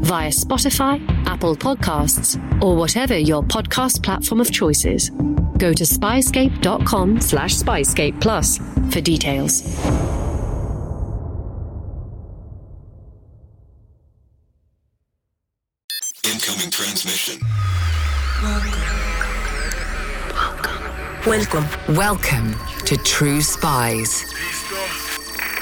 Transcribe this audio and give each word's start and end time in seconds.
via 0.00 0.30
Spotify, 0.30 1.00
Apple 1.26 1.56
Podcasts, 1.56 2.36
or 2.62 2.76
whatever 2.76 3.16
your 3.16 3.42
podcast 3.42 4.02
platform 4.02 4.40
of 4.40 4.50
choice 4.52 4.84
is. 4.84 5.10
Go 5.58 5.72
to 5.72 5.84
spyscape.com 5.84 7.20
slash 7.20 7.54
spyscape 7.54 8.20
plus 8.20 8.58
for 8.92 9.00
details. 9.00 9.62
Incoming 16.24 16.70
transmission. 16.70 17.40
Welcome. 21.26 21.66
Welcome 21.96 22.54
to 22.84 22.96
True 22.98 23.40
Spies. 23.40 24.24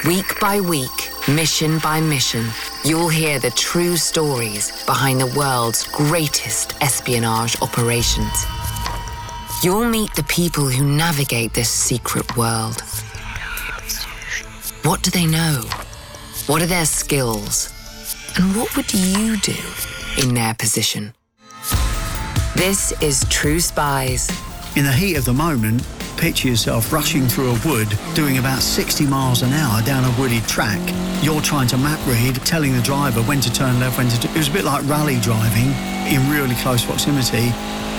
Week 0.06 0.38
by 0.38 0.60
week, 0.60 1.10
mission 1.28 1.78
by 1.78 1.98
mission, 1.98 2.44
you'll 2.84 3.08
hear 3.08 3.38
the 3.38 3.48
true 3.52 3.96
stories 3.96 4.84
behind 4.84 5.18
the 5.18 5.34
world's 5.34 5.84
greatest 5.88 6.74
espionage 6.82 7.56
operations. 7.62 8.44
You'll 9.62 9.88
meet 9.88 10.14
the 10.14 10.24
people 10.24 10.68
who 10.68 10.84
navigate 10.84 11.54
this 11.54 11.70
secret 11.70 12.36
world. 12.36 12.82
What 14.82 15.02
do 15.02 15.10
they 15.10 15.24
know? 15.24 15.62
What 16.48 16.60
are 16.60 16.66
their 16.66 16.84
skills? 16.84 17.72
And 18.36 18.54
what 18.54 18.76
would 18.76 18.92
you 18.92 19.38
do 19.38 19.56
in 20.18 20.34
their 20.34 20.52
position? 20.52 21.14
This 22.56 22.92
is 23.00 23.24
True 23.30 23.58
Spies. 23.58 24.28
In 24.76 24.84
the 24.84 24.92
heat 24.92 25.16
of 25.16 25.24
the 25.24 25.32
moment, 25.32 25.82
picture 26.24 26.48
yourself 26.48 26.90
rushing 26.90 27.26
through 27.26 27.50
a 27.50 27.60
wood, 27.66 27.86
doing 28.14 28.38
about 28.38 28.62
60 28.62 29.04
miles 29.04 29.42
an 29.42 29.52
hour 29.52 29.82
down 29.82 30.04
a 30.04 30.18
wooded 30.18 30.42
track. 30.44 30.80
You're 31.22 31.42
trying 31.42 31.68
to 31.68 31.76
map 31.76 32.00
read, 32.06 32.36
telling 32.46 32.72
the 32.74 32.80
driver 32.80 33.20
when 33.24 33.42
to 33.42 33.52
turn 33.52 33.78
left, 33.78 33.98
when 33.98 34.08
to. 34.08 34.18
T- 34.18 34.28
it 34.30 34.38
was 34.38 34.48
a 34.48 34.50
bit 34.50 34.64
like 34.64 34.88
rally 34.88 35.20
driving 35.20 35.66
in 36.10 36.30
really 36.30 36.54
close 36.62 36.82
proximity. 36.82 37.52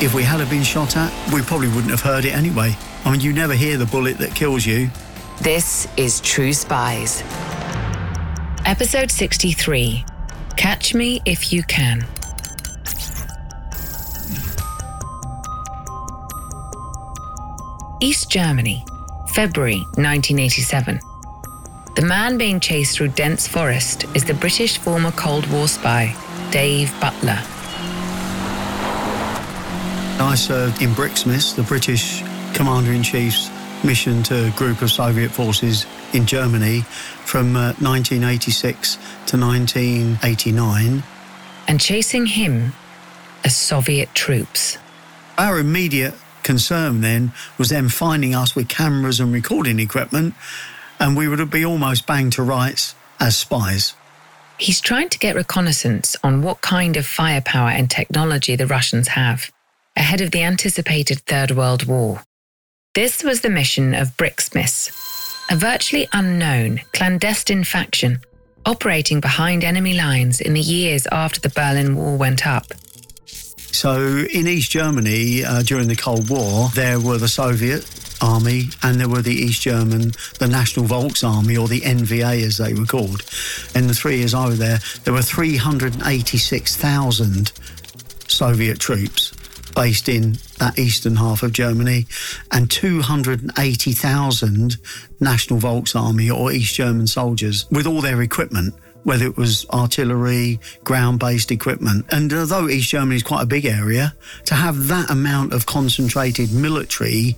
If 0.04 0.16
we 0.16 0.24
had 0.24 0.40
have 0.40 0.50
been 0.50 0.64
shot 0.64 0.98
at, 0.98 1.14
we 1.32 1.44
probably 1.44 1.68
wouldn't 1.68 1.92
have 1.92 2.02
heard 2.02 2.26
it 2.26 2.34
anyway. 2.34 2.76
I 3.06 3.12
mean, 3.12 3.22
you 3.22 3.32
never 3.32 3.54
hear 3.54 3.78
the 3.78 3.86
bullet 3.86 4.18
that 4.18 4.34
kills 4.34 4.66
you. 4.66 4.90
This 5.42 5.88
is 5.96 6.20
True 6.22 6.54
Spies. 6.54 7.22
Episode 8.66 9.12
63 9.12 10.04
Catch 10.58 10.96
Me 10.96 11.22
If 11.26 11.54
You 11.54 11.62
Can. 11.62 12.08
East 18.02 18.30
Germany, 18.30 18.86
February 19.30 19.80
1987. 19.96 21.00
The 21.96 22.02
man 22.02 22.38
being 22.38 22.60
chased 22.60 22.98
through 22.98 23.10
dense 23.10 23.48
forest 23.48 24.04
is 24.14 24.26
the 24.26 24.34
British 24.34 24.78
former 24.78 25.12
Cold 25.12 25.50
War 25.50 25.68
spy, 25.70 26.14
Dave 26.52 26.92
Butler. 27.00 27.40
I 30.18 30.36
served 30.36 30.82
in 30.82 30.90
Brixmis, 30.90 31.56
the 31.56 31.64
British 31.64 32.22
Commander 32.54 32.92
in 32.92 33.02
Chief's 33.02 33.50
mission 33.86 34.24
to 34.24 34.48
a 34.48 34.52
group 34.52 34.82
of 34.82 34.92
Soviet 34.92 35.32
forces 35.32 35.86
in 36.14 36.26
Germany 36.26 36.82
from 36.82 37.56
uh, 37.56 37.74
1986 37.80 38.96
to 39.28 39.38
1989. 39.38 41.04
And 41.68 41.80
chasing 41.80 42.26
him 42.26 42.74
are 43.46 43.50
Soviet 43.50 44.14
troops. 44.14 44.78
Our 45.38 45.60
immediate 45.60 46.14
concern 46.46 47.02
then 47.02 47.34
was 47.58 47.70
them 47.70 47.90
finding 47.90 48.34
us 48.34 48.56
with 48.56 48.70
cameras 48.70 49.20
and 49.20 49.34
recording 49.34 49.80
equipment, 49.80 50.34
and 51.00 51.18
we 51.18 51.28
would 51.28 51.50
be 51.52 51.66
almost 51.66 52.08
banged 52.08 52.32
to 52.34 52.44
rights 52.44 52.96
as 53.20 53.36
spies. 53.36 53.96
He's 54.58 54.80
trying 54.80 55.10
to 55.10 55.20
get 55.20 55.36
reconnaissance 55.36 56.16
on 56.24 56.42
what 56.42 56.62
kind 56.62 56.96
of 56.96 57.06
firepower 57.06 57.70
and 57.70 57.92
technology 57.92 58.56
the 58.56 58.68
Russians 58.68 59.10
have 59.10 59.52
ahead 59.98 60.22
of 60.22 60.32
the 60.32 60.44
anticipated 60.44 61.20
Third 61.22 61.52
World 61.52 61.86
War. 61.86 62.24
This 62.94 63.24
was 63.24 63.42
the 63.42 63.50
mission 63.50 63.94
of 63.94 64.16
Brixmis, 64.16 64.90
a 65.52 65.56
virtually 65.58 66.08
unknown, 66.14 66.82
clandestine 66.94 67.66
faction 67.66 68.22
operating 68.66 69.20
behind 69.20 69.64
enemy 69.64 69.94
lines 69.94 70.42
in 70.42 70.54
the 70.54 70.62
years 70.62 71.08
after 71.12 71.40
the 71.40 71.50
Berlin 71.50 71.96
Wall 71.96 72.18
went 72.18 72.48
up. 72.48 72.66
So, 73.76 74.24
in 74.32 74.48
East 74.48 74.72
Germany 74.72 75.44
uh, 75.44 75.62
during 75.62 75.90
the 75.90 75.98
Cold 75.98 76.30
War, 76.30 76.70
there 76.76 76.98
were 76.98 77.18
the 77.18 77.28
Soviet 77.28 77.86
army 78.22 78.70
and 78.84 79.02
there 79.02 79.10
were 79.10 79.22
the 79.22 79.34
East 79.34 79.64
German, 79.64 80.14
the 80.40 80.48
National 80.48 80.86
Volks 80.86 81.26
Army, 81.26 81.58
or 81.58 81.68
the 81.68 81.82
NVA 81.82 82.42
as 82.42 82.56
they 82.56 82.74
were 82.74 82.86
called. 82.86 83.22
In 83.76 83.88
the 83.88 83.94
three 83.94 84.20
years 84.20 84.34
I 84.34 84.48
was 84.48 84.60
there, 84.60 84.80
there 85.04 85.14
were 85.14 85.22
386,000 85.22 87.52
Soviet 88.30 88.80
troops 88.80 89.34
based 89.76 90.08
in 90.08 90.38
that 90.60 90.80
eastern 90.80 91.18
half 91.18 91.44
of 91.44 91.52
Germany, 91.52 92.08
and 92.54 92.72
280,000 92.72 94.78
National 95.20 95.60
Volks 95.60 95.98
Army 95.98 96.30
or 96.30 96.54
East 96.54 96.76
German 96.76 97.08
soldiers 97.08 97.66
with 97.70 97.86
all 97.86 98.00
their 98.00 98.22
equipment 98.22 98.74
whether 99.06 99.26
it 99.26 99.38
was 99.38 99.68
artillery, 99.70 100.60
ground 100.84 101.20
based 101.20 101.52
equipment. 101.52 102.06
And 102.10 102.34
although 102.34 102.68
East 102.68 102.90
Germany 102.90 103.16
is 103.16 103.24
quite 103.24 103.44
a 103.44 103.46
big 103.46 103.66
area, 103.66 104.16
to 104.46 104.56
have 104.56 104.88
that 104.88 105.12
amount 105.12 105.54
of 105.54 105.68
concentrated 105.68 106.52
military 106.52 107.38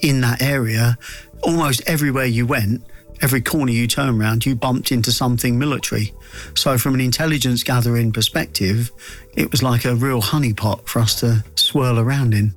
in 0.00 0.20
that 0.22 0.42
area, 0.42 0.98
almost 1.42 1.80
everywhere 1.86 2.24
you 2.24 2.44
went, 2.44 2.82
every 3.22 3.40
corner 3.40 3.70
you 3.70 3.86
turn 3.86 4.20
around, 4.20 4.44
you 4.44 4.56
bumped 4.56 4.90
into 4.90 5.12
something 5.12 5.56
military. 5.56 6.12
So, 6.54 6.76
from 6.76 6.94
an 6.94 7.00
intelligence 7.00 7.62
gathering 7.62 8.10
perspective, 8.10 8.90
it 9.36 9.52
was 9.52 9.62
like 9.62 9.84
a 9.84 9.94
real 9.94 10.20
honeypot 10.20 10.86
for 10.88 10.98
us 10.98 11.20
to 11.20 11.44
swirl 11.54 12.00
around 12.00 12.34
in. 12.34 12.52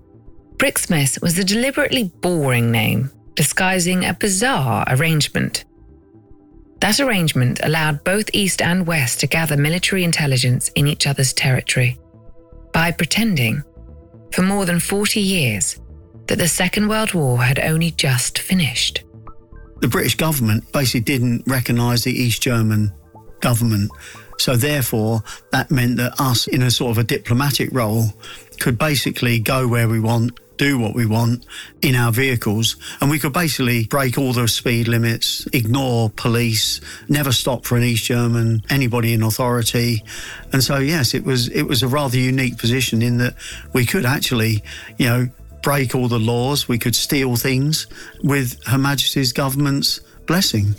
Brixmis 0.57 1.21
was 1.21 1.37
a 1.37 1.43
deliberately 1.43 2.11
boring 2.21 2.71
name, 2.71 3.11
disguising 3.35 4.05
a 4.05 4.15
bizarre 4.15 4.85
arrangement. 4.87 5.65
That 6.79 6.99
arrangement 6.99 7.59
allowed 7.63 8.03
both 8.03 8.29
East 8.33 8.61
and 8.61 8.87
West 8.87 9.19
to 9.19 9.27
gather 9.27 9.57
military 9.57 10.03
intelligence 10.03 10.69
in 10.75 10.87
each 10.87 11.07
other's 11.07 11.33
territory 11.33 11.99
by 12.73 12.91
pretending, 12.91 13.63
for 14.31 14.43
more 14.43 14.65
than 14.65 14.79
40 14.79 15.19
years, 15.19 15.79
that 16.27 16.37
the 16.37 16.47
Second 16.47 16.87
World 16.87 17.13
War 17.13 17.39
had 17.39 17.59
only 17.59 17.91
just 17.91 18.39
finished. 18.39 19.03
The 19.81 19.87
British 19.87 20.15
government 20.15 20.71
basically 20.71 21.01
didn't 21.01 21.43
recognise 21.47 22.03
the 22.03 22.11
East 22.11 22.41
German 22.41 22.93
government. 23.39 23.91
So, 24.37 24.55
therefore, 24.55 25.23
that 25.51 25.71
meant 25.71 25.97
that 25.97 26.19
us, 26.19 26.47
in 26.47 26.61
a 26.61 26.71
sort 26.71 26.91
of 26.91 26.97
a 26.97 27.03
diplomatic 27.03 27.69
role, 27.73 28.05
could 28.59 28.77
basically 28.77 29.39
go 29.39 29.67
where 29.67 29.89
we 29.89 29.99
want, 29.99 30.39
do 30.59 30.77
what 30.77 30.93
we 30.93 31.07
want 31.07 31.45
in 31.81 31.95
our 31.95 32.11
vehicles. 32.11 32.75
And 33.01 33.09
we 33.09 33.17
could 33.17 33.33
basically 33.33 33.87
break 33.87 34.19
all 34.19 34.33
the 34.33 34.47
speed 34.47 34.87
limits, 34.87 35.47
ignore 35.53 36.11
police, 36.11 36.81
never 37.07 37.31
stop 37.31 37.65
for 37.65 37.77
an 37.77 37.83
East 37.83 38.03
German, 38.03 38.61
anybody 38.69 39.13
in 39.13 39.23
authority. 39.23 40.03
And 40.53 40.63
so, 40.63 40.77
yes, 40.77 41.15
it 41.15 41.23
was, 41.23 41.47
it 41.49 41.63
was 41.63 41.81
a 41.81 41.87
rather 41.87 42.17
unique 42.17 42.57
position 42.59 43.01
in 43.01 43.17
that 43.17 43.33
we 43.73 43.85
could 43.85 44.05
actually, 44.05 44.63
you 44.97 45.07
know, 45.07 45.29
break 45.63 45.95
all 45.95 46.07
the 46.07 46.19
laws, 46.19 46.67
we 46.67 46.77
could 46.77 46.95
steal 46.95 47.35
things 47.35 47.87
with 48.23 48.63
Her 48.65 48.77
Majesty's 48.77 49.33
government's 49.33 49.99
blessing. 50.27 50.75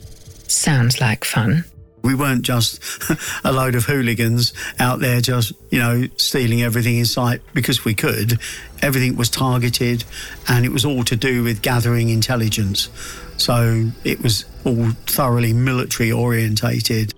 Sounds 0.46 1.00
like 1.00 1.24
fun. 1.24 1.64
We 2.02 2.14
weren't 2.14 2.42
just 2.42 2.82
a 3.44 3.52
load 3.52 3.74
of 3.74 3.84
hooligans 3.84 4.52
out 4.78 5.00
there 5.00 5.20
just, 5.20 5.52
you 5.70 5.78
know, 5.78 6.08
stealing 6.16 6.62
everything 6.62 6.98
in 6.98 7.04
sight 7.04 7.42
because 7.54 7.84
we 7.84 7.94
could. 7.94 8.38
Everything 8.82 9.16
was 9.16 9.28
targeted 9.28 10.04
and 10.48 10.64
it 10.64 10.72
was 10.72 10.84
all 10.84 11.04
to 11.04 11.16
do 11.16 11.42
with 11.42 11.62
gathering 11.62 12.08
intelligence. 12.08 12.88
So 13.36 13.90
it 14.04 14.22
was 14.22 14.44
all 14.64 14.90
thoroughly 15.06 15.52
military 15.52 16.12
orientated. 16.12 17.14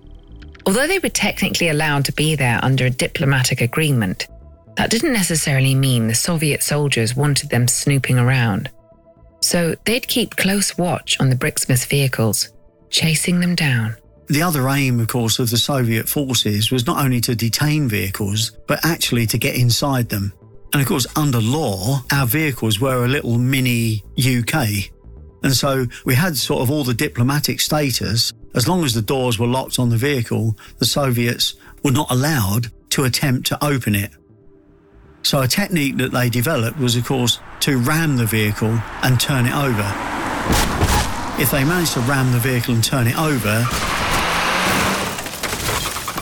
Although 0.67 0.87
they 0.87 1.01
were 1.01 1.09
technically 1.09 1.69
allowed 1.69 2.05
to 2.07 2.13
be 2.13 2.37
there 2.37 2.61
under 2.63 2.87
a 2.87 2.91
diplomatic 2.91 3.61
agreement, 3.61 4.29
that 4.77 4.91
didn't 4.91 5.13
necessarily 5.13 5.75
mean 5.75 6.07
the 6.07 6.15
Soviet 6.15 6.63
soldiers 6.63 7.17
wanted 7.17 7.51
them 7.51 7.69
snooping 7.69 8.19
around. 8.19 8.71
So 9.41 9.75
they'd 9.85 10.07
keep 10.07 10.37
close 10.37 10.79
watch 10.79 11.19
on 11.21 11.31
the 11.31 11.37
Brixmis 11.37 11.87
vehicles, 11.87 12.53
chasing 12.91 13.41
them 13.41 13.55
down. 13.55 13.97
The 14.29 14.43
other 14.43 14.69
aim, 14.69 15.01
of 15.01 15.09
course, 15.09 15.39
of 15.39 15.51
the 15.51 15.57
Soviet 15.57 16.09
forces 16.09 16.71
was 16.71 16.87
not 16.87 17.05
only 17.05 17.21
to 17.23 17.35
detain 17.35 17.89
vehicles, 17.89 18.53
but 18.67 18.85
actually 18.85 19.27
to 19.27 19.39
get 19.39 19.57
inside 19.57 20.09
them. 20.09 20.33
And 20.73 20.81
of 20.81 20.89
course, 20.89 21.07
under 21.17 21.41
law, 21.41 22.03
our 22.13 22.27
vehicles 22.27 22.81
were 22.81 23.05
a 23.05 23.09
little 23.09 23.39
mini 23.39 24.03
UK. 24.19 24.91
And 25.43 25.53
so 25.53 25.87
we 26.05 26.15
had 26.15 26.37
sort 26.37 26.63
of 26.63 26.71
all 26.71 26.85
the 26.85 26.95
diplomatic 26.95 27.61
status. 27.61 28.33
As 28.55 28.69
long 28.69 28.85
as 28.85 28.95
the 28.95 29.03
doors 29.03 29.39
were 29.39 29.47
locked 29.47 29.79
on 29.79 29.91
the 29.91 29.97
vehicle, 29.97 30.57
the 30.79 30.85
Soviets 30.87 31.55
were 31.83 31.91
not 31.91 32.11
allowed 32.11 32.71
to 32.91 33.05
attempt 33.05 33.47
to 33.49 33.65
open 33.65 33.95
it. 33.95 34.13
So 35.23 35.41
a 35.41 35.49
technique 35.49 35.97
that 35.99 36.13
they 36.13 36.29
developed 36.29 36.79
was, 36.79 36.97
of 36.97 37.05
course, 37.05 37.39
to 37.61 37.79
ram 37.79 38.17
the 38.17 38.27
vehicle 38.27 38.81
and 39.03 39.21
turn 39.21 39.47
it 39.47 39.55
over. 39.55 39.93
If 41.41 41.51
they 41.51 41.65
managed 41.65 41.95
to 41.95 42.01
ram 42.01 42.33
the 42.33 42.39
vehicle 42.39 42.75
and 42.75 42.85
turn 42.85 43.07
it 43.07 43.19
over, 43.19 43.67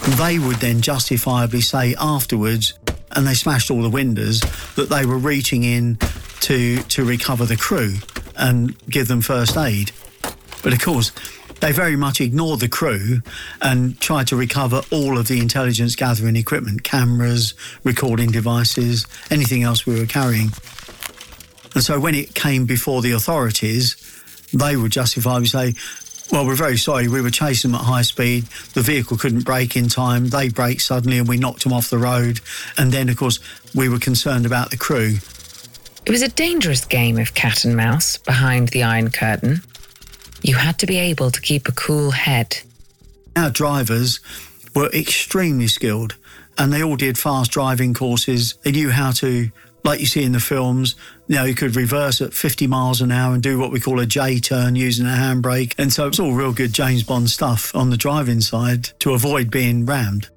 they 0.02 0.38
would 0.38 0.56
then 0.56 0.81
justifiably 0.81 1.61
say 1.61 1.94
afterwards, 1.99 2.75
and 3.12 3.26
they 3.26 3.35
smashed 3.35 3.70
all 3.70 3.82
the 3.82 3.91
windows, 3.91 4.41
that 4.76 4.88
they 4.88 5.05
were 5.06 5.19
reaching 5.19 5.64
in 5.64 5.97
to, 6.41 6.82
to 6.85 7.05
recover 7.05 7.44
the 7.44 7.56
crew 7.56 7.94
and 8.37 8.76
give 8.88 9.08
them 9.08 9.20
first 9.20 9.56
aid. 9.56 9.93
But 10.62 10.73
of 10.73 10.81
course, 10.81 11.12
they 11.61 11.73
very 11.73 11.97
much 11.97 12.20
ignored 12.20 12.61
the 12.61 12.69
crew 12.69 13.20
and 13.61 14.00
tried 14.00 14.26
to 14.29 14.37
recover 14.37 14.82
all 14.91 15.19
of 15.19 15.29
the 15.29 15.41
intelligence 15.41 15.94
gathering 15.94 16.37
equipment 16.37 16.82
cameras, 16.82 17.55
recording 17.85 18.31
devices, 18.31 19.06
anything 19.31 19.62
else 19.62 19.85
we 19.87 19.99
were 19.99 20.06
carrying. 20.06 20.50
And 21.75 21.85
so 21.85 22.00
when 22.00 22.14
it 22.14 22.35
came 22.35 22.64
before 22.64 23.02
the 23.02 23.12
authorities, 23.12 23.97
they 24.52 24.76
would 24.76 24.91
justifiably 24.91 25.47
say, 25.47 25.75
well, 26.32 26.47
we're 26.47 26.55
very 26.55 26.77
sorry. 26.77 27.09
We 27.09 27.21
were 27.21 27.31
chasing 27.31 27.73
them 27.73 27.81
at 27.81 27.87
high 27.87 28.03
speed. 28.03 28.44
The 28.75 28.82
vehicle 28.82 29.17
couldn't 29.17 29.44
brake 29.44 29.77
in 29.77 29.88
time. 29.88 30.29
They 30.29 30.49
braked 30.49 30.82
suddenly 30.82 31.19
and 31.19 31.29
we 31.29 31.37
knocked 31.37 31.65
them 31.65 31.73
off 31.73 31.91
the 31.91 31.99
road. 31.99 32.41
And 32.79 32.93
then, 32.93 33.09
of 33.09 33.17
course, 33.17 33.41
we 33.75 33.88
were 33.88 33.99
concerned 33.99 34.47
about 34.47 34.71
the 34.71 34.77
crew. 34.77 35.17
It 36.06 36.11
was 36.11 36.23
a 36.23 36.29
dangerous 36.29 36.85
game 36.85 37.19
of 37.19 37.35
cat 37.35 37.65
and 37.65 37.77
mouse 37.77 38.17
behind 38.17 38.69
the 38.69 38.82
Iron 38.82 39.11
Curtain. 39.11 39.62
You 40.43 40.55
had 40.55 40.79
to 40.79 40.87
be 40.87 40.99
able 40.99 41.31
to 41.31 41.41
keep 41.41 41.69
a 41.69 41.73
cool 41.73 42.11
head. 42.11 42.59
Our 43.37 43.50
drivers 43.50 44.21
were 44.75 44.88
extremely 44.93 45.67
skilled 45.67 46.17
and 46.59 46.73
they 46.73 46.83
all 46.83 46.97
did 46.97 47.19
fast 47.19 47.50
driving 47.50 47.94
courses. 47.94 48.55
They 48.62 48.73
knew 48.73 48.91
how 48.91 49.12
to, 49.12 49.50
like 49.85 50.00
you 50.00 50.06
see 50.06 50.23
in 50.23 50.32
the 50.32 50.41
films, 50.41 50.94
you 51.27 51.37
know, 51.37 51.44
you 51.44 51.55
could 51.55 51.77
reverse 51.77 52.21
at 52.21 52.35
50 52.35 52.67
miles 52.67 53.00
an 53.00 53.11
hour 53.11 53.35
and 53.35 53.43
do 53.43 53.59
what 53.59 53.71
we 53.71 53.81
call 53.81 54.00
a 54.00 54.06
J 54.06 54.38
turn 54.38 54.77
using 54.77 55.06
a 55.06 55.11
handbrake. 55.11 55.75
And 55.79 55.93
so 55.93 56.06
it's 56.06 56.19
all 56.19 56.32
real 56.32 56.53
good 56.53 56.73
James 56.73 57.03
Bond 57.03 57.31
stuff 57.31 57.75
on 57.75 57.91
the 57.91 57.97
driving 57.97 58.41
side 58.41 58.91
to 59.00 59.15
avoid 59.15 59.50
being 59.50 59.87
rammed. 59.87 60.29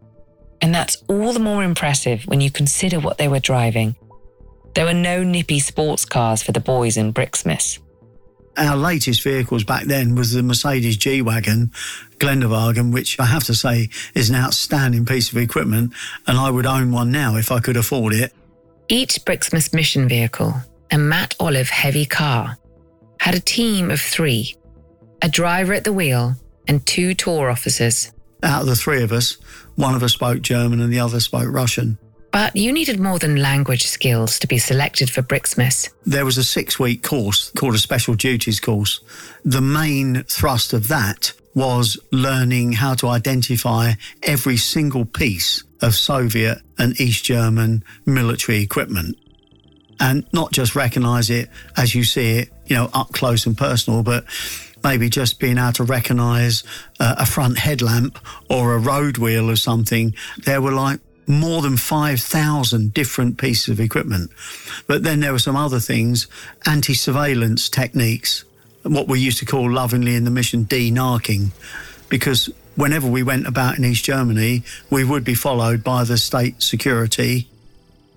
And 0.62 0.74
that's 0.74 1.04
all 1.10 1.34
the 1.34 1.40
more 1.40 1.64
impressive 1.64 2.24
when 2.24 2.40
you 2.40 2.50
consider 2.50 3.00
what 3.00 3.18
they 3.18 3.28
were 3.28 3.40
driving. 3.40 3.96
There 4.76 4.86
were 4.86 4.94
no 4.94 5.24
nippy 5.24 5.60
sports 5.60 6.06
cars 6.06 6.42
for 6.42 6.52
the 6.52 6.60
boys 6.60 6.98
in 6.98 7.14
Brixmis. 7.14 7.80
Our 8.56 8.78
latest 8.78 9.24
vehicles 9.24 9.64
back 9.64 9.86
then 9.86 10.16
was 10.16 10.32
the 10.32 10.44
Mercedes 10.44 10.96
G 10.98 11.22
Wagon, 11.22 11.72
Geländewagen, 12.18 12.94
which 12.94 13.20
I 13.20 13.26
have 13.26 13.44
to 13.46 13.56
say 13.56 13.90
is 14.14 14.30
an 14.30 14.36
outstanding 14.36 15.06
piece 15.06 15.32
of 15.32 15.38
equipment, 15.38 15.94
and 16.28 16.38
I 16.38 16.50
would 16.50 16.66
own 16.66 16.92
one 16.92 17.12
now 17.12 17.36
if 17.36 17.52
I 17.52 17.60
could 17.60 17.78
afford 17.78 18.14
it. 18.14 18.32
Each 18.90 19.24
Brixmis 19.24 19.74
mission 19.74 20.08
vehicle, 20.08 20.54
a 20.92 20.98
matte 20.98 21.36
olive 21.40 21.70
heavy 21.70 22.06
car, 22.06 22.58
had 23.20 23.36
a 23.36 23.40
team 23.40 23.90
of 23.92 24.02
three 24.02 24.56
a 25.22 25.30
driver 25.30 25.74
at 25.74 25.86
the 25.86 25.94
wheel 25.94 26.36
and 26.68 26.86
two 26.86 27.14
tour 27.14 27.50
officers. 27.50 28.12
Out 28.44 28.64
of 28.64 28.68
the 28.68 28.76
three 28.76 29.02
of 29.04 29.14
us, 29.14 29.38
one 29.76 29.96
of 29.96 30.04
us 30.04 30.12
spoke 30.12 30.42
German 30.42 30.82
and 30.82 30.92
the 30.92 31.00
other 31.00 31.22
spoke 31.22 31.48
Russian. 31.50 31.98
But 32.34 32.56
you 32.56 32.74
needed 32.74 33.00
more 33.00 33.20
than 33.20 33.38
language 33.38 33.86
skills 33.86 34.38
to 34.40 34.48
be 34.48 34.58
selected 34.58 35.10
for 35.10 35.22
Brixmis. 35.22 35.88
There 36.06 36.26
was 36.26 36.38
a 36.38 36.44
six 36.44 36.78
week 36.78 37.04
course 37.04 37.52
called 37.52 37.76
a 37.76 37.78
special 37.78 38.16
duties 38.16 38.60
course. 38.60 39.00
The 39.46 39.62
main 39.62 40.24
thrust 40.24 40.74
of 40.74 40.90
that 40.90 41.32
was 41.54 42.00
learning 42.12 42.74
how 42.74 42.94
to 42.96 43.08
identify 43.08 43.94
every 44.24 44.58
single 44.58 45.06
piece 45.06 45.64
of 45.82 45.94
Soviet 45.94 46.60
and 46.78 47.00
East 47.00 47.26
German 47.26 47.84
military 48.06 48.62
equipment. 48.62 49.18
And 50.00 50.26
not 50.34 50.52
just 50.52 50.76
recognize 50.76 51.30
it 51.30 51.50
as 51.78 51.94
you 51.94 52.04
see 52.04 52.40
it, 52.40 52.50
you 52.66 52.76
know, 52.76 52.90
up 52.94 53.12
close 53.14 53.46
and 53.46 53.58
personal, 53.58 54.04
but 54.04 54.26
maybe 54.84 55.10
just 55.10 55.40
being 55.40 55.58
able 55.58 55.74
to 55.74 55.84
recognize 55.84 56.64
uh, 57.00 57.16
a 57.20 57.26
front 57.26 57.58
headlamp 57.58 58.20
or 58.50 58.74
a 58.74 58.80
road 58.80 59.18
wheel 59.18 59.50
or 59.50 59.56
something. 59.56 60.14
There 60.46 60.62
were 60.62 60.72
like 60.72 61.00
more 61.28 61.62
than 61.62 61.78
5,000 61.78 62.94
different 62.94 63.38
pieces 63.38 63.70
of 63.70 63.80
equipment. 63.80 64.32
But 64.88 65.04
then 65.04 65.20
there 65.20 65.32
were 65.32 65.40
some 65.40 65.56
other 65.56 65.80
things, 65.80 66.28
anti 66.66 66.94
surveillance 66.94 67.70
techniques, 67.70 68.44
what 68.84 69.08
we 69.08 69.20
used 69.20 69.40
to 69.40 69.46
call 69.46 69.72
lovingly 69.72 70.16
in 70.16 70.24
the 70.24 70.32
mission 70.32 70.64
de-narking, 70.64 71.52
because 72.10 72.50
whenever 72.76 73.08
we 73.08 73.24
went 73.24 73.48
about 73.48 73.78
in 73.78 73.86
East 73.86 74.06
Germany, 74.06 74.64
we 74.90 75.04
would 75.04 75.24
be 75.24 75.34
followed 75.34 75.84
by 75.84 76.04
the 76.04 76.18
state 76.18 76.62
security, 76.62 77.50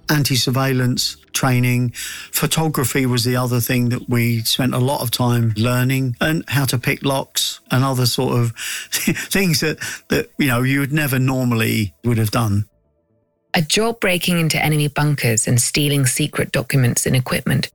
anti 0.09 0.37
surveillance 0.37 1.17
training. 1.33 1.91
Photography 2.33 3.07
was 3.07 3.25
the 3.25 3.37
other 3.37 3.61
thing 3.61 3.91
that 3.91 4.09
we 4.09 4.41
spent 4.43 4.75
a 4.75 4.79
lot 4.79 5.03
of 5.03 5.11
time 5.11 5.53
learning 5.57 6.17
and 6.21 6.45
how 6.49 6.65
to 6.65 6.79
pick 6.79 7.05
locks 7.05 7.61
and 7.71 7.85
other 7.85 8.07
sort 8.07 8.39
of 8.39 8.53
things 8.91 9.61
that, 9.61 9.79
that, 10.09 10.31
you 10.39 10.49
know, 10.49 10.63
you 10.63 10.81
would 10.81 10.93
never 10.93 11.19
normally 11.19 11.95
would 12.05 12.19
have 12.19 12.31
done. 12.31 12.65
A 13.55 13.63
job 13.63 14.01
breaking 14.01 14.39
into 14.39 14.63
enemy 14.63 14.89
bunkers 14.89 15.47
and 15.47 15.61
stealing 15.61 16.05
secret 16.05 16.53
documents 16.53 17.07
and 17.07 17.17
equipment 17.17 17.71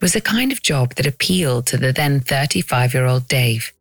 was 0.00 0.12
the 0.12 0.20
kind 0.20 0.52
of 0.52 0.62
job 0.62 0.94
that 0.94 1.06
appealed 1.06 1.66
to 1.66 1.76
the 1.76 1.92
then 1.92 2.20
35 2.20 2.94
year 2.94 3.06
old 3.06 3.28
Dave. 3.28 3.72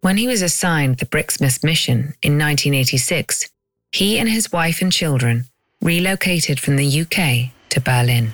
When 0.00 0.16
he 0.16 0.26
was 0.26 0.42
assigned 0.42 0.98
the 0.98 1.06
Brixmis 1.06 1.62
mission 1.62 2.14
in 2.22 2.38
1986, 2.38 3.48
he 3.92 4.18
and 4.18 4.28
his 4.28 4.52
wife 4.52 4.80
and 4.80 4.92
children 4.92 5.44
relocated 5.82 6.58
from 6.58 6.76
the 6.76 7.00
UK 7.02 7.52
to 7.70 7.80
Berlin. 7.80 8.32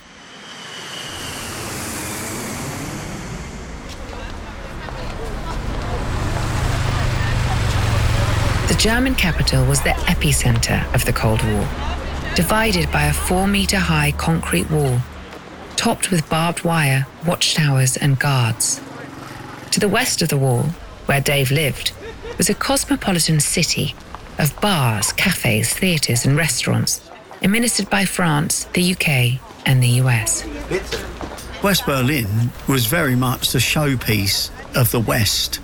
The 8.68 8.74
German 8.74 9.14
capital 9.14 9.64
was 9.64 9.80
the 9.82 9.96
epicenter 10.06 10.92
of 10.94 11.04
the 11.04 11.12
Cold 11.12 11.42
War 11.42 11.68
divided 12.36 12.92
by 12.92 13.06
a 13.06 13.12
four 13.14 13.46
metre 13.46 13.78
high 13.78 14.12
concrete 14.12 14.70
wall, 14.70 15.00
topped 15.76 16.10
with 16.10 16.28
barbed 16.28 16.64
wire, 16.64 17.06
watchtowers, 17.26 17.96
and 17.96 18.18
guards. 18.18 18.80
To 19.72 19.80
the 19.80 19.88
west 19.88 20.22
of 20.22 20.28
the 20.28 20.38
wall, 20.38 20.64
where 21.06 21.20
Dave 21.20 21.50
lived, 21.50 21.92
was 22.38 22.48
a 22.48 22.54
cosmopolitan 22.54 23.40
city 23.40 23.94
of 24.38 24.58
bars, 24.60 25.12
cafes, 25.12 25.72
theatres, 25.72 26.26
and 26.26 26.36
restaurants, 26.36 27.08
administered 27.42 27.88
by 27.90 28.04
France, 28.04 28.64
the 28.74 28.92
UK, 28.92 29.40
and 29.66 29.82
the 29.82 30.00
US. 30.02 30.44
West 31.62 31.86
Berlin 31.86 32.50
was 32.68 32.86
very 32.86 33.16
much 33.16 33.52
the 33.52 33.58
showpiece 33.58 34.50
of 34.76 34.90
the 34.90 35.00
West, 35.00 35.60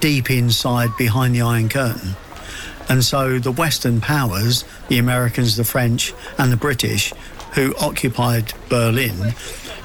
deep 0.00 0.30
inside 0.30 0.90
behind 0.96 1.34
the 1.34 1.42
Iron 1.42 1.68
Curtain. 1.68 2.16
And 2.88 3.04
so 3.04 3.38
the 3.38 3.52
Western 3.52 4.00
powers, 4.00 4.64
the 4.88 4.98
Americans, 4.98 5.56
the 5.56 5.64
French, 5.64 6.12
and 6.38 6.50
the 6.50 6.56
British, 6.56 7.12
who 7.52 7.74
occupied 7.80 8.52
Berlin, 8.68 9.34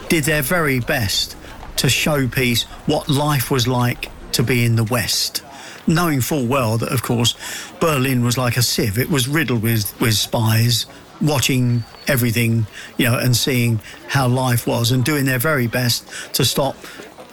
did 0.09 0.23
their 0.25 0.41
very 0.41 0.79
best 0.79 1.35
to 1.77 1.87
showpiece 1.87 2.63
what 2.85 3.09
life 3.09 3.51
was 3.51 3.67
like 3.67 4.09
to 4.31 4.43
be 4.43 4.63
in 4.65 4.75
the 4.75 4.83
West. 4.83 5.43
Knowing 5.87 6.21
full 6.21 6.45
well 6.45 6.77
that, 6.77 6.91
of 6.91 7.03
course, 7.03 7.35
Berlin 7.79 8.23
was 8.23 8.37
like 8.37 8.57
a 8.57 8.61
sieve. 8.61 8.97
It 8.97 9.09
was 9.09 9.27
riddled 9.27 9.61
with, 9.61 9.99
with 9.99 10.15
spies 10.15 10.85
watching 11.21 11.83
everything, 12.07 12.67
you 12.97 13.05
know, 13.05 13.17
and 13.17 13.35
seeing 13.35 13.79
how 14.07 14.27
life 14.27 14.67
was 14.67 14.91
and 14.91 15.03
doing 15.03 15.25
their 15.25 15.39
very 15.39 15.67
best 15.67 16.07
to 16.33 16.43
stop 16.43 16.75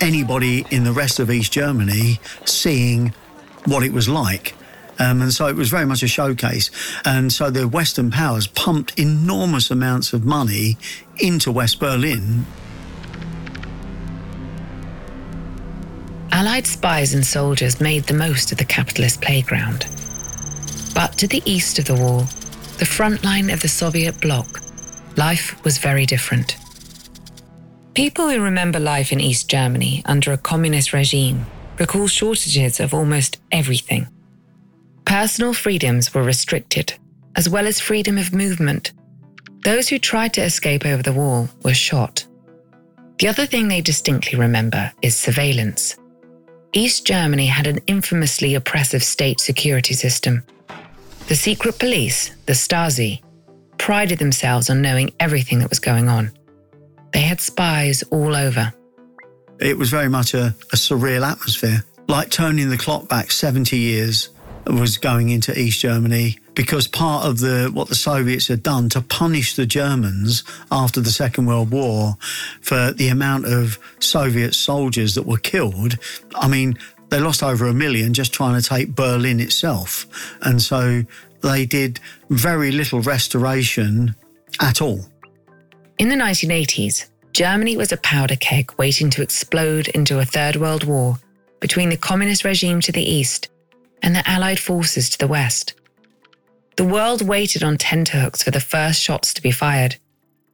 anybody 0.00 0.66
in 0.70 0.84
the 0.84 0.92
rest 0.92 1.18
of 1.18 1.30
East 1.30 1.52
Germany 1.52 2.20
seeing 2.44 3.14
what 3.64 3.82
it 3.82 3.92
was 3.92 4.08
like. 4.08 4.54
Um, 4.98 5.22
and 5.22 5.32
so 5.32 5.46
it 5.46 5.56
was 5.56 5.70
very 5.70 5.86
much 5.86 6.02
a 6.02 6.08
showcase. 6.08 6.70
And 7.04 7.32
so 7.32 7.50
the 7.50 7.66
Western 7.66 8.10
powers 8.10 8.46
pumped 8.46 8.98
enormous 8.98 9.70
amounts 9.70 10.12
of 10.12 10.24
money 10.24 10.76
into 11.18 11.50
West 11.50 11.80
Berlin. 11.80 12.46
Allied 16.30 16.66
spies 16.66 17.14
and 17.14 17.24
soldiers 17.24 17.80
made 17.80 18.04
the 18.04 18.14
most 18.14 18.52
of 18.52 18.58
the 18.58 18.64
capitalist 18.64 19.20
playground. 19.20 19.86
But 20.94 21.16
to 21.18 21.26
the 21.26 21.42
east 21.44 21.78
of 21.78 21.86
the 21.86 21.94
wall, 21.94 22.20
the 22.78 22.86
front 22.86 23.22
line 23.24 23.50
of 23.50 23.60
the 23.60 23.68
Soviet 23.68 24.20
bloc, 24.20 24.60
life 25.16 25.62
was 25.64 25.78
very 25.78 26.06
different. 26.06 26.56
People 27.94 28.28
who 28.28 28.40
remember 28.40 28.80
life 28.80 29.12
in 29.12 29.20
East 29.20 29.48
Germany 29.50 30.02
under 30.06 30.32
a 30.32 30.38
communist 30.38 30.92
regime 30.92 31.44
recall 31.78 32.06
shortages 32.06 32.80
of 32.80 32.94
almost 32.94 33.38
everything 33.50 34.06
Personal 35.04 35.52
freedoms 35.52 36.14
were 36.14 36.22
restricted, 36.22 36.94
as 37.36 37.48
well 37.48 37.66
as 37.66 37.80
freedom 37.80 38.18
of 38.18 38.32
movement. 38.32 38.92
Those 39.64 39.88
who 39.88 39.98
tried 39.98 40.34
to 40.34 40.42
escape 40.42 40.84
over 40.84 41.02
the 41.02 41.12
wall 41.12 41.48
were 41.62 41.74
shot. 41.74 42.24
The 43.18 43.28
other 43.28 43.46
thing 43.46 43.68
they 43.68 43.80
distinctly 43.80 44.38
remember 44.38 44.92
is 45.02 45.16
surveillance. 45.16 45.96
East 46.72 47.06
Germany 47.06 47.46
had 47.46 47.66
an 47.66 47.80
infamously 47.86 48.54
oppressive 48.54 49.04
state 49.04 49.40
security 49.40 49.94
system. 49.94 50.42
The 51.28 51.36
secret 51.36 51.78
police, 51.78 52.34
the 52.46 52.54
Stasi, 52.54 53.22
prided 53.78 54.18
themselves 54.18 54.70
on 54.70 54.82
knowing 54.82 55.12
everything 55.20 55.58
that 55.58 55.68
was 55.68 55.78
going 55.78 56.08
on. 56.08 56.32
They 57.12 57.20
had 57.20 57.40
spies 57.40 58.02
all 58.04 58.34
over. 58.34 58.72
It 59.60 59.76
was 59.76 59.90
very 59.90 60.08
much 60.08 60.34
a, 60.34 60.54
a 60.72 60.76
surreal 60.76 61.30
atmosphere, 61.30 61.84
like 62.08 62.30
turning 62.30 62.70
the 62.70 62.78
clock 62.78 63.08
back 63.08 63.30
70 63.30 63.76
years 63.76 64.30
was 64.66 64.96
going 64.96 65.30
into 65.30 65.58
East 65.58 65.80
Germany 65.80 66.38
because 66.54 66.86
part 66.86 67.26
of 67.26 67.40
the 67.40 67.70
what 67.72 67.88
the 67.88 67.94
Soviets 67.94 68.48
had 68.48 68.62
done 68.62 68.88
to 68.90 69.00
punish 69.00 69.56
the 69.56 69.66
Germans 69.66 70.44
after 70.70 71.00
the 71.00 71.10
Second 71.10 71.46
World 71.46 71.70
War 71.70 72.16
for 72.60 72.92
the 72.92 73.08
amount 73.08 73.46
of 73.46 73.78
Soviet 73.98 74.54
soldiers 74.54 75.14
that 75.14 75.26
were 75.26 75.38
killed. 75.38 75.98
I 76.34 76.48
mean, 76.48 76.78
they 77.08 77.20
lost 77.20 77.42
over 77.42 77.66
a 77.66 77.74
million 77.74 78.14
just 78.14 78.32
trying 78.32 78.60
to 78.60 78.66
take 78.66 78.94
Berlin 78.94 79.40
itself. 79.40 80.06
And 80.42 80.62
so 80.62 81.02
they 81.42 81.66
did 81.66 82.00
very 82.30 82.72
little 82.72 83.00
restoration 83.00 84.14
at 84.60 84.80
all. 84.80 85.04
In 85.98 86.08
the 86.08 86.14
1980s, 86.14 87.08
Germany 87.32 87.76
was 87.76 87.92
a 87.92 87.96
powder 87.98 88.36
keg 88.36 88.72
waiting 88.78 89.10
to 89.10 89.22
explode 89.22 89.88
into 89.88 90.20
a 90.20 90.24
Third 90.24 90.56
World 90.56 90.84
War 90.84 91.18
between 91.60 91.88
the 91.88 91.96
communist 91.96 92.44
regime 92.44 92.80
to 92.80 92.92
the 92.92 93.02
east 93.02 93.48
and 94.02 94.14
the 94.14 94.28
Allied 94.28 94.58
forces 94.58 95.08
to 95.10 95.18
the 95.18 95.28
west. 95.28 95.74
The 96.76 96.84
world 96.84 97.22
waited 97.22 97.62
on 97.62 97.76
tenterhooks 97.76 98.42
for 98.42 98.50
the 98.50 98.60
first 98.60 99.00
shots 99.00 99.32
to 99.34 99.42
be 99.42 99.50
fired 99.50 99.96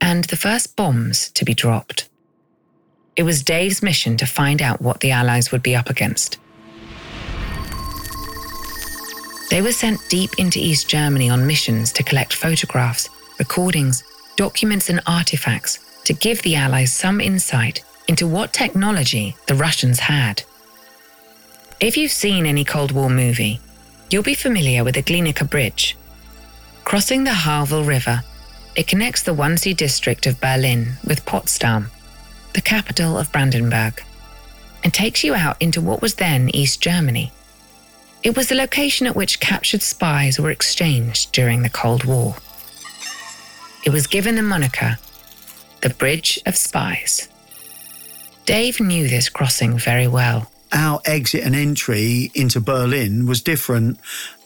and 0.00 0.24
the 0.24 0.36
first 0.36 0.76
bombs 0.76 1.30
to 1.30 1.44
be 1.44 1.54
dropped. 1.54 2.08
It 3.16 3.22
was 3.22 3.42
Dave's 3.42 3.82
mission 3.82 4.16
to 4.18 4.26
find 4.26 4.62
out 4.62 4.80
what 4.80 5.00
the 5.00 5.10
Allies 5.10 5.50
would 5.50 5.62
be 5.62 5.74
up 5.74 5.90
against. 5.90 6.38
They 9.50 9.62
were 9.62 9.72
sent 9.72 10.08
deep 10.08 10.30
into 10.38 10.58
East 10.58 10.88
Germany 10.88 11.30
on 11.30 11.46
missions 11.46 11.92
to 11.94 12.02
collect 12.02 12.34
photographs, 12.34 13.08
recordings, 13.38 14.04
documents, 14.36 14.90
and 14.90 15.00
artifacts 15.06 15.78
to 16.04 16.12
give 16.12 16.42
the 16.42 16.54
Allies 16.54 16.92
some 16.92 17.20
insight 17.20 17.82
into 18.08 18.26
what 18.26 18.52
technology 18.52 19.34
the 19.46 19.54
Russians 19.54 19.98
had. 19.98 20.42
If 21.80 21.96
you've 21.96 22.10
seen 22.10 22.44
any 22.44 22.64
Cold 22.64 22.90
War 22.90 23.08
movie, 23.08 23.60
you'll 24.10 24.24
be 24.24 24.34
familiar 24.34 24.82
with 24.82 24.96
the 24.96 25.02
Glienicke 25.02 25.48
Bridge. 25.48 25.96
Crossing 26.82 27.22
the 27.22 27.32
Havel 27.32 27.84
River, 27.84 28.24
it 28.74 28.88
connects 28.88 29.22
the 29.22 29.34
Wannsee 29.34 29.76
district 29.76 30.26
of 30.26 30.40
Berlin 30.40 30.94
with 31.04 31.24
Potsdam, 31.24 31.92
the 32.52 32.60
capital 32.60 33.16
of 33.16 33.30
Brandenburg, 33.30 34.02
and 34.82 34.92
takes 34.92 35.22
you 35.22 35.34
out 35.34 35.56
into 35.62 35.80
what 35.80 36.02
was 36.02 36.16
then 36.16 36.50
East 36.52 36.80
Germany. 36.80 37.30
It 38.24 38.36
was 38.36 38.48
the 38.48 38.56
location 38.56 39.06
at 39.06 39.14
which 39.14 39.38
captured 39.38 39.82
spies 39.82 40.40
were 40.40 40.50
exchanged 40.50 41.30
during 41.30 41.62
the 41.62 41.70
Cold 41.70 42.04
War. 42.04 42.34
It 43.84 43.90
was 43.90 44.08
given 44.08 44.34
the 44.34 44.42
moniker 44.42 44.98
the 45.80 45.90
Bridge 45.90 46.40
of 46.44 46.56
Spies. 46.56 47.28
Dave 48.46 48.80
knew 48.80 49.06
this 49.06 49.28
crossing 49.28 49.78
very 49.78 50.08
well 50.08 50.50
our 50.72 51.00
exit 51.04 51.44
and 51.44 51.54
entry 51.54 52.30
into 52.34 52.60
Berlin 52.60 53.26
was 53.26 53.42
different 53.42 53.98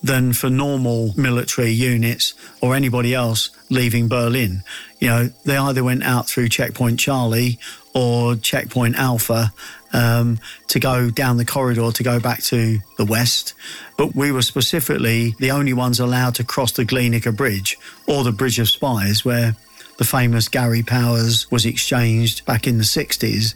than 0.02 0.32
for 0.32 0.50
normal 0.50 1.12
military 1.16 1.70
units 1.70 2.34
or 2.60 2.74
anybody 2.74 3.14
else 3.14 3.50
leaving 3.70 4.08
Berlin. 4.08 4.62
You 5.00 5.08
know, 5.08 5.26
they 5.44 5.56
either 5.56 5.82
went 5.82 6.04
out 6.04 6.28
through 6.28 6.48
Checkpoint 6.48 7.00
Charlie 7.00 7.58
or 7.94 8.36
Checkpoint 8.36 8.96
Alpha 8.96 9.52
um, 9.92 10.38
to 10.68 10.80
go 10.80 11.10
down 11.10 11.36
the 11.36 11.44
corridor 11.44 11.90
to 11.92 12.02
go 12.02 12.18
back 12.18 12.42
to 12.44 12.78
the 12.96 13.04
west. 13.04 13.54
But 13.96 14.14
we 14.14 14.32
were 14.32 14.42
specifically 14.42 15.34
the 15.38 15.50
only 15.50 15.72
ones 15.72 16.00
allowed 16.00 16.34
to 16.36 16.44
cross 16.44 16.72
the 16.72 16.84
Glienicke 16.84 17.36
Bridge 17.36 17.78
or 18.06 18.24
the 18.24 18.32
Bridge 18.32 18.58
of 18.58 18.68
Spies, 18.68 19.24
where 19.24 19.56
the 19.98 20.04
famous 20.04 20.48
Gary 20.48 20.82
Powers 20.82 21.50
was 21.50 21.66
exchanged 21.66 22.44
back 22.46 22.66
in 22.66 22.78
the 22.78 22.84
60s. 22.84 23.54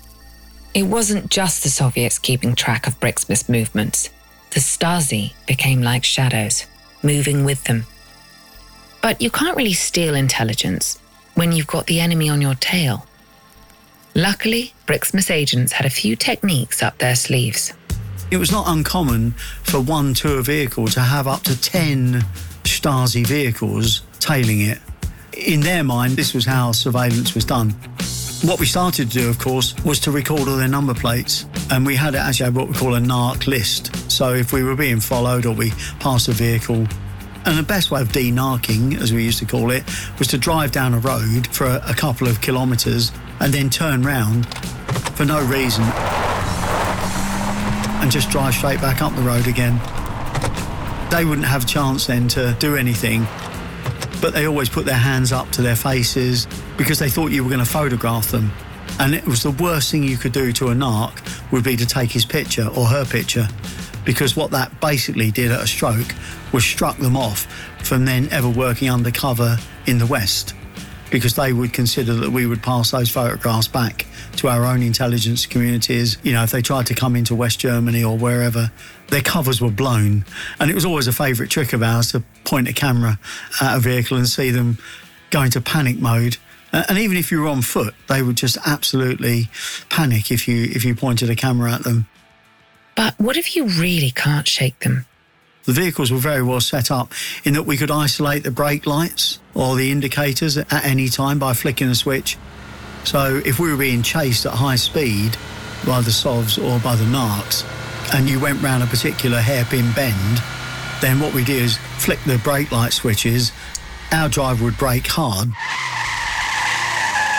It 0.77 0.83
wasn't 0.83 1.31
just 1.31 1.63
the 1.63 1.71
Soviets 1.71 2.19
keeping 2.19 2.55
track 2.55 2.87
of 2.87 3.01
Brixmis's 3.01 3.49
movements. 3.49 4.11
The 4.51 4.61
Stasi 4.61 5.33
became 5.47 5.81
like 5.81 6.05
shadows, 6.05 6.67
moving 7.03 7.47
with 7.47 7.65
them. 7.65 7.87
But 9.01 9.23
you 9.23 9.31
can't 9.31 9.57
really 9.57 9.73
steal 9.73 10.15
intelligence 10.15 10.99
when 11.33 11.53
you've 11.53 11.67
got 11.67 11.87
the 11.87 11.99
enemy 11.99 12.29
on 12.29 12.43
your 12.43 12.57
tail. 12.57 13.07
Luckily, 14.15 14.75
Brixmis's 14.87 15.31
agents 15.31 15.73
had 15.73 15.87
a 15.87 15.91
few 15.91 16.15
techniques 16.15 16.83
up 16.83 16.99
their 16.99 17.17
sleeves. 17.17 17.73
It 18.31 18.37
was 18.37 18.53
not 18.53 18.69
uncommon 18.69 19.31
for 19.63 19.81
one 19.81 20.13
tour 20.13 20.43
vehicle 20.43 20.89
to 20.89 21.01
have 21.01 21.27
up 21.27 21.41
to 21.45 21.59
10 21.59 22.21
Stasi 22.65 23.27
vehicles 23.27 24.03
tailing 24.21 24.61
it. 24.61 24.81
In 25.33 25.61
their 25.61 25.85
mind, 25.85 26.19
this 26.19 26.35
was 26.35 26.45
how 26.45 26.73
surveillance 26.73 27.35
was 27.35 27.47
done. 27.47 27.75
What 28.43 28.61
we 28.61 28.67
started 28.67 29.11
to 29.11 29.19
do, 29.19 29.29
of 29.29 29.39
course, 29.39 29.75
was 29.85 29.99
to 30.01 30.11
record 30.11 30.49
all 30.49 30.57
their 30.57 30.69
number 30.69 30.95
plates. 30.95 31.47
And 31.71 31.87
we 31.87 31.97
had 31.97 32.15
actually 32.15 32.51
what 32.51 32.69
we 32.69 32.75
call 32.75 32.95
a 32.95 33.01
NARC 33.01 33.47
list. 33.47 34.11
So 34.11 34.35
if 34.35 34.53
we 34.53 34.63
were 34.63 34.77
being 34.77 35.01
followed 35.01 35.47
or 35.47 35.55
we 35.55 35.71
passed 36.01 36.29
a 36.29 36.33
vehicle, 36.33 36.87
and 37.47 37.59
the 37.59 37.65
best 37.67 37.91
way 37.91 38.03
of 38.03 38.09
denarking, 38.09 39.01
as 39.01 39.13
we 39.13 39.25
used 39.25 39.39
to 39.39 39.47
call 39.47 39.71
it, 39.71 39.85
was 40.19 40.29
to 40.29 40.39
drive 40.39 40.71
down 40.71 40.95
a 40.95 40.99
road 40.99 41.47
for 41.47 41.65
a, 41.65 41.83
a 41.89 41.95
couple 41.95 42.29
of 42.29 42.41
kilometres 42.41 43.11
and 43.41 43.53
then 43.53 43.71
turn 43.71 44.03
round 44.03 44.47
for 45.17 45.25
no 45.25 45.45
reason 45.47 45.85
and 48.03 48.11
just 48.11 48.31
drive 48.31 48.55
straight 48.55 48.81
back 48.81 49.01
up 49.03 49.15
the 49.17 49.23
road 49.23 49.47
again. 49.47 49.81
They 51.11 51.25
wouldn't 51.25 51.47
have 51.47 51.65
a 51.65 51.67
chance 51.67 52.07
then 52.07 52.29
to 52.29 52.55
do 52.59 52.77
anything 52.77 53.27
but 54.21 54.33
they 54.33 54.47
always 54.47 54.69
put 54.69 54.85
their 54.85 54.95
hands 54.95 55.33
up 55.33 55.51
to 55.53 55.63
their 55.63 55.77
faces 55.77 56.47
because 56.77 56.99
they 56.99 57.09
thought 57.09 57.31
you 57.31 57.43
were 57.43 57.51
going 57.51 57.65
to 57.65 57.71
photograph 57.71 58.31
them. 58.31 58.51
And 58.99 59.15
it 59.15 59.27
was 59.27 59.43
the 59.43 59.51
worst 59.51 59.91
thing 59.91 60.03
you 60.03 60.17
could 60.17 60.33
do 60.33 60.53
to 60.53 60.69
a 60.69 60.75
narc 60.75 61.53
would 61.53 61.65
be 61.65 61.77
to 61.77 61.87
take 61.87 62.11
his 62.11 62.25
picture 62.25 62.69
or 62.69 62.87
her 62.87 63.05
picture 63.05 63.49
because 64.07 64.37
what 64.37 64.53
that 64.53 64.81
basically 64.81 65.31
did 65.31 65.51
at 65.51 65.61
a 65.61 65.67
stroke 65.67 66.15
was 66.53 66.65
struck 66.65 66.97
them 66.99 67.17
off 67.17 67.47
from 67.83 68.05
then 68.05 68.29
ever 68.31 68.49
working 68.49 68.89
undercover 68.89 69.59
in 69.87 69.99
the 69.99 70.07
West 70.07 70.55
because 71.11 71.35
they 71.35 71.53
would 71.53 71.73
consider 71.73 72.15
that 72.15 72.31
we 72.31 72.47
would 72.47 72.63
pass 72.63 72.93
those 72.93 73.11
photographs 73.11 73.69
back 73.69 74.07
to 74.39 74.49
our 74.49 74.65
own 74.65 74.83
intelligence 74.83 75.47
communities. 75.47 76.19
You 76.23 76.33
know, 76.33 76.43
if 76.43 76.51
they 76.51 76.63
tried 76.63 76.87
to 76.87 76.95
come 76.95 77.17
into 77.17 77.35
West 77.35 77.59
Germany 77.61 78.03
or 78.03 78.17
wherever, 78.17 78.71
their 79.09 79.21
covers 79.21 79.61
were 79.61 79.71
blown. 79.71 80.25
And 80.61 80.71
it 80.71 80.75
was 80.75 80.85
always 80.85 81.07
a 81.07 81.13
favourite 81.13 81.51
trick 81.51 81.73
of 81.73 81.83
ours 81.83 82.13
to 82.13 82.23
point 82.45 82.69
a 82.69 82.73
camera 82.73 83.19
at 83.61 83.77
a 83.77 83.81
vehicle 83.81 84.17
and 84.17 84.29
see 84.29 84.51
them 84.51 84.79
go 85.31 85.43
into 85.43 85.61
panic 85.61 85.99
mode. 85.99 86.37
And 86.73 86.99
even 86.99 87.17
if 87.17 87.31
you 87.31 87.41
were 87.41 87.49
on 87.49 87.63
foot, 87.63 87.95
they 88.09 88.23
would 88.23 88.37
just 88.37 88.59
absolutely 88.67 89.49
panic 89.89 90.31
if 90.31 90.47
you 90.47 90.65
if 90.65 90.85
you 90.85 90.95
pointed 90.95 91.31
a 91.31 91.37
camera 91.37 91.73
at 91.73 91.85
them. 91.85 92.07
But 92.95 93.15
what 93.19 93.37
if 93.37 93.55
you 93.57 93.67
really 93.67 94.11
can't 94.11 94.49
shake 94.49 94.81
them? 94.81 95.07
The 95.65 95.73
vehicles 95.73 96.13
were 96.13 96.19
very 96.19 96.43
well 96.43 96.61
set 96.61 96.91
up 96.91 97.13
in 97.45 97.55
that 97.55 97.65
we 97.65 97.77
could 97.77 97.91
isolate 97.91 98.45
the 98.45 98.51
brake 98.51 98.87
lights 98.87 99.41
or 99.53 99.75
the 99.75 99.91
indicators 99.91 100.57
at 100.57 100.85
any 100.85 101.09
time 101.09 101.39
by 101.39 101.55
flicking 101.55 101.89
a 101.89 101.95
switch. 101.95 102.39
So 103.07 103.41
if 103.45 103.61
we 103.61 103.71
were 103.71 103.77
being 103.77 104.03
chased 104.03 104.47
at 104.47 104.53
high 104.53 104.75
speed 104.75 105.37
by 105.87 106.01
the 106.01 106.11
SOVs 106.11 106.59
or 106.59 106.81
by 106.81 106.97
the 106.97 107.05
NARCs, 107.05 107.65
and 108.13 108.29
you 108.29 108.41
went 108.41 108.61
round 108.61 108.83
a 108.83 108.87
particular 108.87 109.39
hairpin 109.39 109.93
bend, 109.93 110.43
then 111.01 111.21
what 111.21 111.33
we 111.33 111.45
do 111.45 111.55
is 111.55 111.77
flick 111.99 112.19
the 112.25 112.39
brake 112.39 112.73
light 112.73 112.93
switches, 112.93 113.53
our 114.11 114.29
driver 114.29 114.65
would 114.65 114.77
brake 114.77 115.07
hard. 115.07 115.51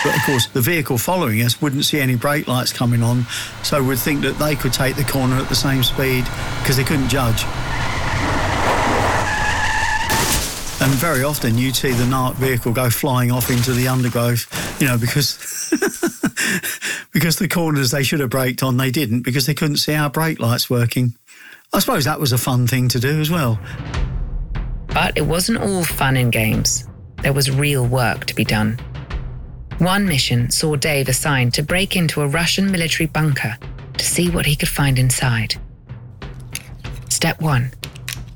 But 0.05 0.15
of 0.15 0.23
course, 0.23 0.47
the 0.47 0.61
vehicle 0.61 0.97
following 0.97 1.41
us 1.41 1.61
wouldn't 1.61 1.83
see 1.83 1.99
any 1.99 2.15
brake 2.15 2.47
lights 2.47 2.71
coming 2.71 3.03
on, 3.03 3.25
so 3.61 3.83
would 3.83 3.99
think 3.99 4.21
that 4.21 4.39
they 4.39 4.55
could 4.55 4.71
take 4.71 4.95
the 4.95 5.03
corner 5.03 5.35
at 5.35 5.49
the 5.49 5.55
same 5.55 5.83
speed 5.83 6.23
because 6.61 6.77
they 6.77 6.85
couldn't 6.85 7.09
judge. 7.09 7.43
And 10.79 10.91
very 10.93 11.23
often 11.23 11.57
you'd 11.57 11.75
see 11.75 11.91
the 11.91 12.03
NARC 12.03 12.35
vehicle 12.35 12.71
go 12.71 12.89
flying 12.89 13.31
off 13.31 13.49
into 13.49 13.71
the 13.71 13.87
undergrowth, 13.87 14.47
you 14.79 14.87
know, 14.87 14.97
because 14.97 15.37
because 17.13 17.37
the 17.37 17.47
corners 17.47 17.91
they 17.91 18.03
should 18.03 18.19
have 18.19 18.29
braked 18.29 18.61
on, 18.61 18.77
they 18.77 18.91
didn't 18.91 19.21
because 19.21 19.47
they 19.47 19.55
couldn't 19.55 19.77
see 19.77 19.95
our 19.95 20.09
brake 20.09 20.39
lights 20.39 20.69
working. 20.69 21.15
I 21.73 21.79
suppose 21.79 22.05
that 22.05 22.19
was 22.19 22.31
a 22.31 22.37
fun 22.37 22.67
thing 22.67 22.89
to 22.89 22.99
do 22.99 23.19
as 23.19 23.31
well. 23.31 23.59
But 24.87 25.17
it 25.17 25.25
wasn't 25.25 25.59
all 25.61 25.83
fun 25.83 26.15
and 26.15 26.31
games. 26.31 26.87
There 27.23 27.33
was 27.33 27.49
real 27.49 27.85
work 27.85 28.25
to 28.25 28.35
be 28.35 28.45
done. 28.45 28.79
One 29.79 30.05
mission 30.05 30.49
saw 30.51 30.75
Dave 30.75 31.09
assigned 31.09 31.53
to 31.55 31.63
break 31.63 31.95
into 31.95 32.21
a 32.21 32.27
Russian 32.27 32.71
military 32.71 33.07
bunker 33.07 33.57
to 33.97 34.05
see 34.05 34.29
what 34.29 34.45
he 34.45 34.55
could 34.55 34.69
find 34.69 34.97
inside. 34.99 35.55
Step 37.09 37.41
one 37.41 37.71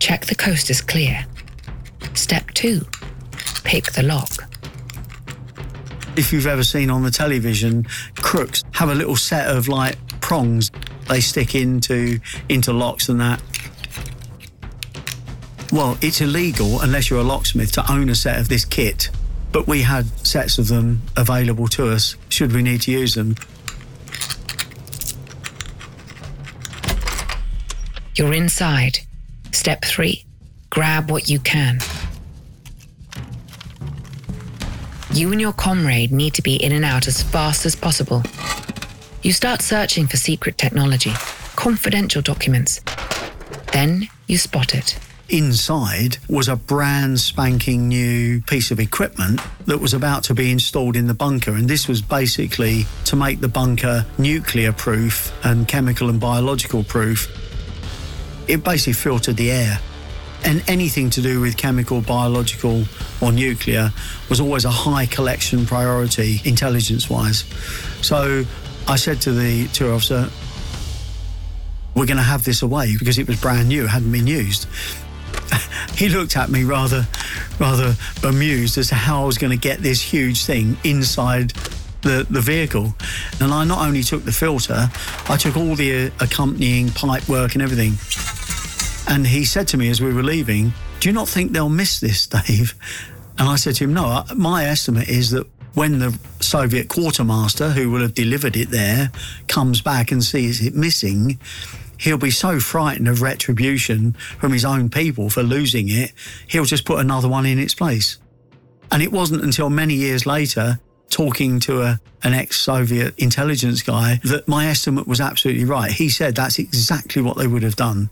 check 0.02 0.26
the 0.26 0.36
coast 0.36 0.72
is 0.72 0.82
clear. 0.82 1.26
Step 2.14 2.52
two 2.52 2.86
pick 3.64 3.92
the 3.94 4.04
lock. 4.04 4.30
If 6.18 6.34
you've 6.34 6.48
ever 6.48 6.64
seen 6.64 6.90
on 6.90 7.04
the 7.04 7.12
television, 7.12 7.86
crooks 8.16 8.64
have 8.74 8.90
a 8.90 8.96
little 8.96 9.16
set 9.16 9.48
of 9.48 9.68
like 9.68 9.96
prongs 10.20 10.72
they 11.08 11.22
stick 11.22 11.56
into 11.56 12.20
into 12.50 12.74
locks 12.74 13.10
and 13.10 13.20
that. 13.22 13.42
Well, 15.72 15.98
it's 16.02 16.20
illegal 16.20 16.82
unless 16.82 17.10
you're 17.10 17.20
a 17.20 17.24
locksmith 17.24 17.72
to 17.74 17.92
own 17.92 18.10
a 18.10 18.16
set 18.16 18.40
of 18.40 18.50
this 18.50 18.66
kit, 18.66 19.10
but 19.52 19.68
we 19.68 19.82
had 19.82 20.06
sets 20.26 20.58
of 20.58 20.68
them 20.68 21.02
available 21.16 21.68
to 21.70 21.90
us 21.90 22.18
should 22.30 22.52
we 22.52 22.62
need 22.62 22.82
to 22.82 22.92
use 22.92 23.16
them. 23.16 23.36
You're 28.16 28.34
inside. 28.34 29.00
Step 29.54 29.84
three 29.86 30.26
grab 30.72 31.12
what 31.12 31.30
you 31.30 31.38
can. 31.40 31.80
You 35.14 35.32
and 35.32 35.42
your 35.42 35.52
comrade 35.52 36.12
need 36.12 36.34
to 36.36 36.42
be 36.42 36.56
in 36.56 36.72
and 36.72 36.86
out 36.86 37.08
as 37.08 37.22
fast 37.22 37.66
as 37.66 37.76
possible. 37.76 38.24
You 39.22 39.34
start 39.34 39.62
searching 39.62 40.08
for 40.08 40.18
secret 40.18 40.58
technology, 40.58 41.12
confidential 41.58 42.22
documents. 42.22 42.82
Then 43.74 44.08
you 44.28 44.38
spot 44.38 44.74
it. 44.74 44.98
Inside 45.28 46.18
was 46.30 46.48
a 46.48 46.56
brand 46.56 47.20
spanking 47.20 47.90
new 47.90 48.42
piece 48.42 48.72
of 48.72 48.80
equipment 48.80 49.42
that 49.66 49.78
was 49.78 49.94
about 49.94 50.24
to 50.24 50.34
be 50.34 50.52
installed 50.52 50.96
in 50.96 51.08
the 51.08 51.14
bunker. 51.14 51.52
And 51.52 51.68
this 51.68 51.90
was 51.90 52.02
basically 52.02 52.86
to 53.06 53.18
make 53.18 53.42
the 53.42 53.48
bunker 53.50 54.06
nuclear 54.18 54.72
proof 54.72 55.34
and 55.46 55.68
chemical 55.68 56.10
and 56.10 56.20
biological 56.20 56.84
proof. 56.84 57.28
It 58.48 58.64
basically 58.64 58.94
filtered 58.94 59.36
the 59.36 59.52
air 59.52 59.80
and 60.44 60.64
anything 60.68 61.10
to 61.12 61.22
do 61.22 61.40
with 61.40 61.58
chemical, 61.58 62.02
biological, 62.02 62.84
or 63.22 63.32
nuclear 63.32 63.92
was 64.30 64.40
always 64.40 64.66
a 64.66 64.70
high 64.70 65.06
collection 65.06 65.66
priority, 65.66 66.42
intelligence 66.46 67.10
wise. 67.10 67.46
So 68.02 68.44
I 68.88 68.96
said 68.96 69.22
to 69.22 69.32
the 69.32 69.68
tour 69.70 69.94
officer, 69.94 70.30
We're 71.96 72.08
going 72.08 72.18
to 72.18 72.24
have 72.24 72.44
this 72.44 72.62
away 72.62 72.96
because 72.98 73.18
it 73.18 73.28
was 73.28 73.40
brand 73.40 73.70
new, 73.70 73.88
hadn't 73.88 74.12
been 74.12 74.28
used. 74.28 74.68
he 75.96 76.10
looked 76.10 76.36
at 76.36 76.50
me 76.50 76.64
rather, 76.64 77.08
rather 77.60 77.96
bemused 78.22 78.78
as 78.78 78.90
to 78.90 78.96
how 78.96 79.24
I 79.24 79.26
was 79.26 79.38
going 79.38 79.52
to 79.52 79.58
get 79.58 79.80
this 79.80 80.02
huge 80.02 80.46
thing 80.46 80.78
inside 80.84 81.54
the, 82.02 82.26
the 82.30 82.42
vehicle. 82.42 82.94
And 83.40 83.54
I 83.54 83.64
not 83.64 83.86
only 83.86 84.04
took 84.04 84.24
the 84.24 84.32
filter, 84.32 84.90
I 85.30 85.38
took 85.38 85.56
all 85.56 85.76
the 85.76 86.08
uh, 86.08 86.10
accompanying 86.20 86.90
pipe 86.90 87.28
work 87.30 87.54
and 87.54 87.62
everything. 87.62 87.94
And 89.08 89.28
he 89.28 89.46
said 89.46 89.68
to 89.70 89.78
me 89.78 89.90
as 89.90 90.02
we 90.02 90.14
were 90.14 90.24
leaving, 90.24 90.74
Do 91.00 91.10
you 91.10 91.14
not 91.14 91.28
think 91.28 91.52
they'll 91.52 91.70
miss 91.70 92.00
this, 92.00 92.28
Dave? 92.28 92.76
And 93.38 93.50
I 93.50 93.56
said 93.56 93.76
to 93.76 93.86
him, 93.86 93.94
No, 93.94 94.24
my 94.36 94.66
estimate 94.66 95.10
is 95.10 95.32
that 95.32 95.48
when 95.74 96.00
the 96.00 96.18
Soviet 96.40 96.90
quartermaster, 96.90 97.70
who 97.70 97.90
will 97.90 98.02
have 98.02 98.14
delivered 98.14 98.56
it 98.58 98.70
there, 98.70 99.12
comes 99.48 99.82
back 99.82 100.12
and 100.12 100.24
sees 100.24 100.66
it 100.66 100.76
missing, 100.76 101.40
he'll 101.98 102.18
be 102.18 102.32
so 102.32 102.60
frightened 102.60 103.08
of 103.08 103.22
retribution 103.22 104.14
from 104.40 104.52
his 104.52 104.66
own 104.66 104.90
people 104.90 105.30
for 105.30 105.44
losing 105.44 105.88
it, 105.90 106.12
he'll 106.48 106.66
just 106.66 106.86
put 106.86 107.00
another 107.00 107.30
one 107.30 107.46
in 107.46 107.60
its 107.60 107.74
place. 107.74 108.18
And 108.92 109.02
it 109.02 109.12
wasn't 109.12 109.44
until 109.44 109.70
many 109.70 109.94
years 109.94 110.26
later, 110.26 110.80
talking 111.10 111.60
to 111.62 111.82
a, 111.82 112.02
an 112.24 112.34
ex 112.34 112.60
Soviet 112.60 113.18
intelligence 113.18 113.82
guy, 113.82 114.20
that 114.24 114.48
my 114.48 114.68
estimate 114.68 115.08
was 115.08 115.22
absolutely 115.22 115.66
right. 115.66 115.92
He 115.92 116.10
said 116.10 116.36
that's 116.36 116.60
exactly 116.60 117.22
what 117.22 117.38
they 117.38 117.48
would 117.48 117.64
have 117.64 117.76
done. 117.76 118.10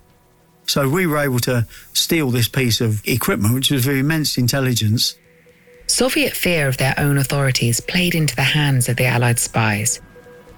So 0.70 0.88
we 0.88 1.08
were 1.08 1.18
able 1.18 1.40
to 1.40 1.66
steal 1.94 2.30
this 2.30 2.48
piece 2.48 2.80
of 2.80 3.02
equipment, 3.08 3.56
which 3.56 3.72
was 3.72 3.88
of 3.88 3.96
immense 3.96 4.38
intelligence. 4.38 5.18
Soviet 5.88 6.34
fear 6.34 6.68
of 6.68 6.78
their 6.78 6.94
own 7.00 7.18
authorities 7.18 7.80
played 7.80 8.14
into 8.14 8.36
the 8.36 8.44
hands 8.44 8.88
of 8.88 8.96
the 8.98 9.08
Allied 9.08 9.40
spies. 9.40 10.00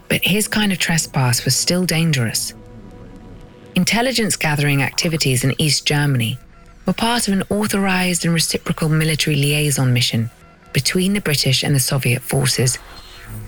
But 0.10 0.20
his 0.26 0.50
kind 0.50 0.74
of 0.74 0.80
trespass 0.80 1.46
was 1.46 1.56
still 1.56 1.86
dangerous. 1.86 2.54
Intelligence 3.74 4.36
gathering 4.36 4.84
activities 4.84 5.46
in 5.46 5.56
East 5.58 5.86
Germany 5.86 6.38
were 6.86 6.92
part 6.92 7.30
of 7.30 7.34
an 7.34 7.44
authorized 7.50 8.26
and 8.26 8.34
reciprocal 8.34 8.90
military 8.90 9.38
liaison 9.38 9.94
mission 9.94 10.30
between 10.74 11.14
the 11.14 11.22
British 11.22 11.64
and 11.64 11.74
the 11.74 11.80
Soviet 11.80 12.22
forces. 12.22 12.78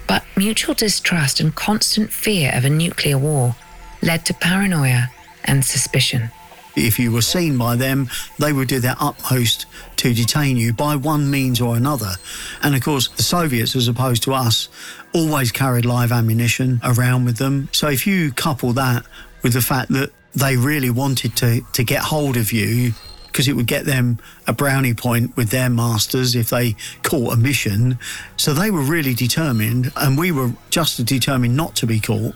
But 0.08 0.24
mutual 0.38 0.76
distrust 0.76 1.42
and 1.42 1.54
constant 1.54 2.14
fear 2.14 2.54
of 2.56 2.64
a 2.64 2.70
nuclear 2.70 3.18
war 3.18 3.58
led 4.02 4.26
to 4.28 4.34
paranoia 4.34 5.10
and 5.44 5.66
suspicion. 5.66 6.32
If 6.76 7.00
you 7.00 7.12
were 7.12 7.22
seen 7.22 7.58
by 7.58 7.76
them, 7.76 8.10
they 8.40 8.54
would 8.54 8.68
do 8.68 8.80
their 8.80 8.96
utmost 9.00 9.66
to 9.98 10.14
detain 10.14 10.58
you 10.58 10.74
by 10.74 10.96
one 10.96 11.30
means 11.30 11.62
or 11.62 11.76
another. 11.76 12.14
And 12.62 12.76
of 12.76 12.82
course, 12.82 13.08
the 13.10 13.24
Soviets, 13.24 13.76
as 13.76 13.88
opposed 13.88 14.24
to 14.24 14.34
us, 14.34 14.70
always 15.14 15.52
carried 15.52 15.86
live 15.86 16.12
ammunition 16.12 16.80
around 16.84 17.26
with 17.26 17.38
them. 17.38 17.70
So 17.72 17.88
if 17.90 18.08
you 18.08 18.32
couple 18.32 18.74
that 18.74 19.06
with 19.44 19.54
the 19.54 19.62
fact 19.62 19.90
that 19.90 20.12
they 20.34 20.58
really 20.58 20.90
wanted 20.90 21.36
to, 21.38 21.62
to 21.74 21.84
get 21.84 22.02
hold 22.02 22.38
of 22.38 22.52
you, 22.52 22.94
because 23.28 23.48
it 23.48 23.56
would 23.56 23.66
get 23.66 23.86
them 23.86 24.20
a 24.46 24.54
brownie 24.54 24.94
point 24.94 25.36
with 25.36 25.50
their 25.50 25.70
masters 25.70 26.36
if 26.36 26.52
they 26.52 26.76
caught 27.02 27.34
a 27.34 27.36
mission. 27.36 27.98
So 28.38 28.54
they 28.54 28.70
were 28.70 28.84
really 28.84 29.16
determined, 29.16 29.92
and 29.96 30.20
we 30.20 30.32
were 30.32 30.52
just 30.70 31.00
as 31.00 31.06
determined 31.06 31.56
not 31.56 31.76
to 31.78 31.88
be 31.88 32.00
caught. 32.00 32.36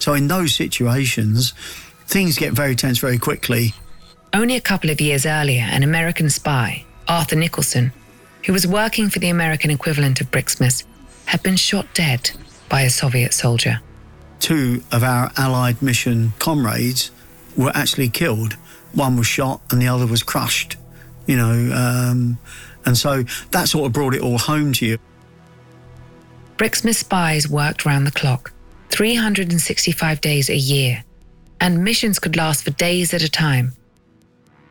So 0.00 0.14
in 0.14 0.26
those 0.26 0.52
situations, 0.52 1.54
things 2.06 2.38
get 2.38 2.52
very 2.52 2.74
tense 2.74 2.98
very 2.98 3.18
quickly. 3.18 3.74
Only 4.32 4.56
a 4.56 4.60
couple 4.60 4.90
of 4.90 5.00
years 5.00 5.26
earlier, 5.26 5.62
an 5.62 5.82
American 5.82 6.30
spy, 6.30 6.84
Arthur 7.08 7.36
Nicholson, 7.36 7.92
who 8.46 8.52
was 8.52 8.66
working 8.66 9.08
for 9.08 9.18
the 9.18 9.28
American 9.28 9.70
equivalent 9.70 10.20
of 10.20 10.30
Brixmis, 10.30 10.84
had 11.26 11.42
been 11.42 11.56
shot 11.56 11.86
dead 11.94 12.30
by 12.68 12.82
a 12.82 12.90
Soviet 12.90 13.34
soldier. 13.34 13.80
Two 14.40 14.82
of 14.90 15.04
our 15.04 15.30
Allied 15.36 15.80
mission 15.82 16.32
comrades 16.38 17.10
were 17.56 17.70
actually 17.74 18.08
killed. 18.08 18.54
One 18.92 19.16
was 19.16 19.26
shot 19.26 19.60
and 19.70 19.80
the 19.80 19.88
other 19.88 20.06
was 20.06 20.22
crushed, 20.22 20.76
you 21.26 21.36
know. 21.36 21.74
Um, 21.74 22.38
and 22.84 22.96
so 22.96 23.22
that 23.50 23.68
sort 23.68 23.86
of 23.86 23.92
brought 23.92 24.14
it 24.14 24.22
all 24.22 24.38
home 24.38 24.72
to 24.74 24.86
you. 24.86 24.98
Brixmis 26.56 26.96
spies 26.96 27.48
worked 27.48 27.84
round 27.84 28.06
the 28.06 28.12
clock, 28.12 28.52
365 28.90 30.20
days 30.20 30.48
a 30.48 30.56
year, 30.56 31.04
and 31.62 31.84
missions 31.84 32.18
could 32.18 32.36
last 32.36 32.64
for 32.64 32.72
days 32.72 33.14
at 33.14 33.22
a 33.22 33.30
time. 33.30 33.72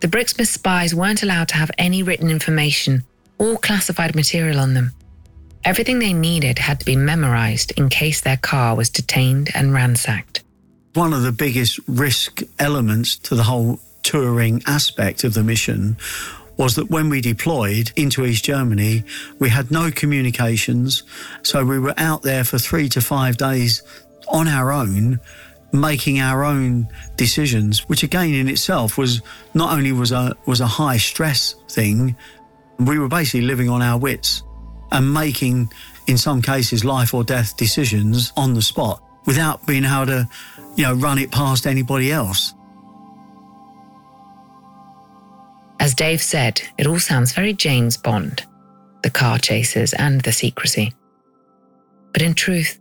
The 0.02 0.10
Brixmis 0.10 0.48
spies 0.48 0.94
weren't 0.94 1.24
allowed 1.24 1.48
to 1.48 1.56
have 1.56 1.72
any 1.78 2.04
written 2.04 2.30
information 2.30 3.04
or 3.38 3.58
classified 3.58 4.14
material 4.14 4.60
on 4.60 4.74
them. 4.74 4.92
Everything 5.64 6.00
they 6.00 6.12
needed 6.12 6.60
had 6.60 6.82
to 6.82 6.86
be 6.86 6.98
memorized 6.98 7.72
in 7.78 7.88
case 7.88 8.20
their 8.20 8.36
car 8.36 8.76
was 8.76 8.90
detained 8.90 9.52
and 9.56 9.74
ransacked. 9.74 10.44
One 10.94 11.14
of 11.14 11.22
the 11.24 11.32
biggest 11.32 11.80
risk 11.88 12.42
elements 12.60 13.16
to 13.20 13.36
the 13.36 13.44
whole 13.44 13.80
touring 14.04 14.62
aspect 14.68 15.24
of 15.24 15.34
the 15.34 15.44
mission 15.44 15.96
was 16.58 16.76
that 16.76 16.90
when 16.90 17.10
we 17.10 17.22
deployed 17.22 17.94
into 17.96 18.26
East 18.26 18.44
Germany, 18.44 19.06
we 19.40 19.48
had 19.48 19.72
no 19.72 19.92
communications. 19.92 21.04
So 21.44 21.64
we 21.64 21.80
were 21.80 21.94
out 21.96 22.24
there 22.24 22.44
for 22.44 22.60
three 22.60 22.90
to 22.90 23.00
five 23.00 23.38
days 23.38 23.82
on 24.28 24.50
our 24.50 24.74
own 24.74 25.22
making 25.74 26.20
our 26.20 26.44
own 26.44 26.88
decisions, 27.16 27.88
which 27.88 28.04
again 28.04 28.34
in 28.34 28.50
itself 28.50 28.98
was 28.98 29.22
not 29.54 29.74
only 29.74 29.92
was 29.92 30.12
a 30.12 30.36
was 30.46 30.62
a 30.62 30.68
high 30.68 30.98
stress 30.98 31.56
thing, 31.70 32.16
we 32.80 33.00
were 33.00 33.08
basically 33.08 33.42
living 33.42 33.70
on 33.70 33.82
our 33.82 33.98
wits 33.98 34.44
and 34.92 35.14
making 35.14 35.72
in 36.08 36.18
some 36.18 36.42
cases 36.42 36.84
life 36.84 37.14
or 37.14 37.24
death 37.24 37.56
decisions 37.58 38.34
on 38.36 38.54
the 38.54 38.62
spot 38.62 39.02
without 39.26 39.66
being 39.66 39.86
able 39.86 40.06
to, 40.08 40.28
you 40.76 40.84
know, 40.84 40.94
run 40.96 41.18
it 41.18 41.32
past 41.32 41.66
anybody 41.68 42.12
else. 42.12 42.54
As 45.80 45.96
Dave 45.96 46.22
said, 46.22 46.62
it 46.78 46.86
all 46.86 47.00
sounds 47.00 47.32
very 47.32 47.54
James 47.54 47.98
Bond 47.98 48.46
the 49.04 49.10
car 49.10 49.40
chases 49.40 49.94
and 49.94 50.22
the 50.22 50.32
secrecy. 50.32 50.94
But 52.14 52.22
in 52.22 52.34
truth, 52.34 52.80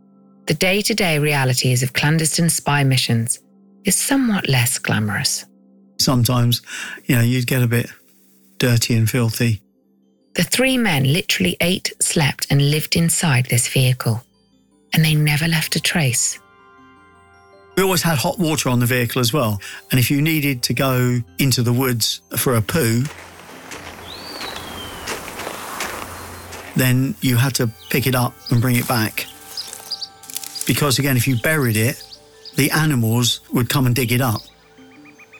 the 0.50 0.54
day 0.54 0.82
to 0.82 0.94
day 0.94 1.16
realities 1.16 1.80
of 1.80 1.92
clandestine 1.92 2.50
spy 2.50 2.82
missions 2.82 3.38
is 3.84 3.94
somewhat 3.94 4.48
less 4.48 4.80
glamorous. 4.80 5.46
Sometimes, 6.00 6.60
you 7.04 7.14
know, 7.14 7.22
you'd 7.22 7.46
get 7.46 7.62
a 7.62 7.68
bit 7.68 7.88
dirty 8.58 8.96
and 8.96 9.08
filthy. 9.08 9.62
The 10.34 10.42
three 10.42 10.76
men 10.76 11.12
literally 11.12 11.56
ate, 11.60 11.92
slept, 12.02 12.48
and 12.50 12.68
lived 12.72 12.96
inside 12.96 13.46
this 13.46 13.68
vehicle, 13.68 14.24
and 14.92 15.04
they 15.04 15.14
never 15.14 15.46
left 15.46 15.76
a 15.76 15.80
trace. 15.80 16.40
We 17.76 17.84
always 17.84 18.02
had 18.02 18.18
hot 18.18 18.40
water 18.40 18.70
on 18.70 18.80
the 18.80 18.86
vehicle 18.86 19.20
as 19.20 19.32
well. 19.32 19.60
And 19.92 20.00
if 20.00 20.10
you 20.10 20.20
needed 20.20 20.64
to 20.64 20.74
go 20.74 21.20
into 21.38 21.62
the 21.62 21.72
woods 21.72 22.22
for 22.36 22.56
a 22.56 22.60
poo, 22.60 23.04
then 26.74 27.14
you 27.20 27.36
had 27.36 27.54
to 27.54 27.70
pick 27.88 28.08
it 28.08 28.16
up 28.16 28.34
and 28.50 28.60
bring 28.60 28.74
it 28.74 28.88
back. 28.88 29.26
Because 30.66 30.98
again, 30.98 31.16
if 31.16 31.26
you 31.26 31.36
buried 31.36 31.76
it, 31.76 32.02
the 32.56 32.70
animals 32.70 33.40
would 33.52 33.68
come 33.68 33.86
and 33.86 33.94
dig 33.94 34.12
it 34.12 34.20
up. 34.20 34.42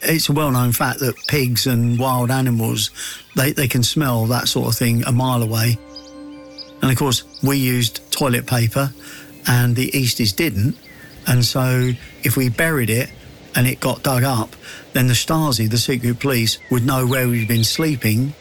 It's 0.01 0.29
a 0.29 0.33
well 0.33 0.51
known 0.51 0.71
fact 0.71 0.99
that 0.99 1.15
pigs 1.27 1.67
and 1.67 1.99
wild 1.99 2.31
animals, 2.31 2.89
they, 3.35 3.51
they 3.51 3.67
can 3.67 3.83
smell 3.83 4.25
that 4.27 4.47
sort 4.47 4.67
of 4.67 4.75
thing 4.75 5.03
a 5.03 5.11
mile 5.11 5.43
away. 5.43 5.77
And 6.81 6.91
of 6.91 6.97
course, 6.97 7.23
we 7.43 7.57
used 7.57 8.11
toilet 8.11 8.47
paper 8.47 8.91
and 9.47 9.75
the 9.75 9.91
Easties 9.91 10.35
didn't. 10.35 10.75
And 11.27 11.45
so 11.45 11.91
if 12.23 12.35
we 12.35 12.49
buried 12.49 12.89
it 12.89 13.11
and 13.55 13.67
it 13.67 13.79
got 13.79 14.03
dug 14.03 14.23
up, 14.23 14.55
then 14.93 15.07
the 15.07 15.13
Stasi, 15.13 15.69
the 15.69 15.77
secret 15.77 16.19
police, 16.19 16.57
would 16.71 16.85
know 16.85 17.05
where 17.05 17.27
we'd 17.27 17.47
been 17.47 17.63
sleeping. 17.63 18.33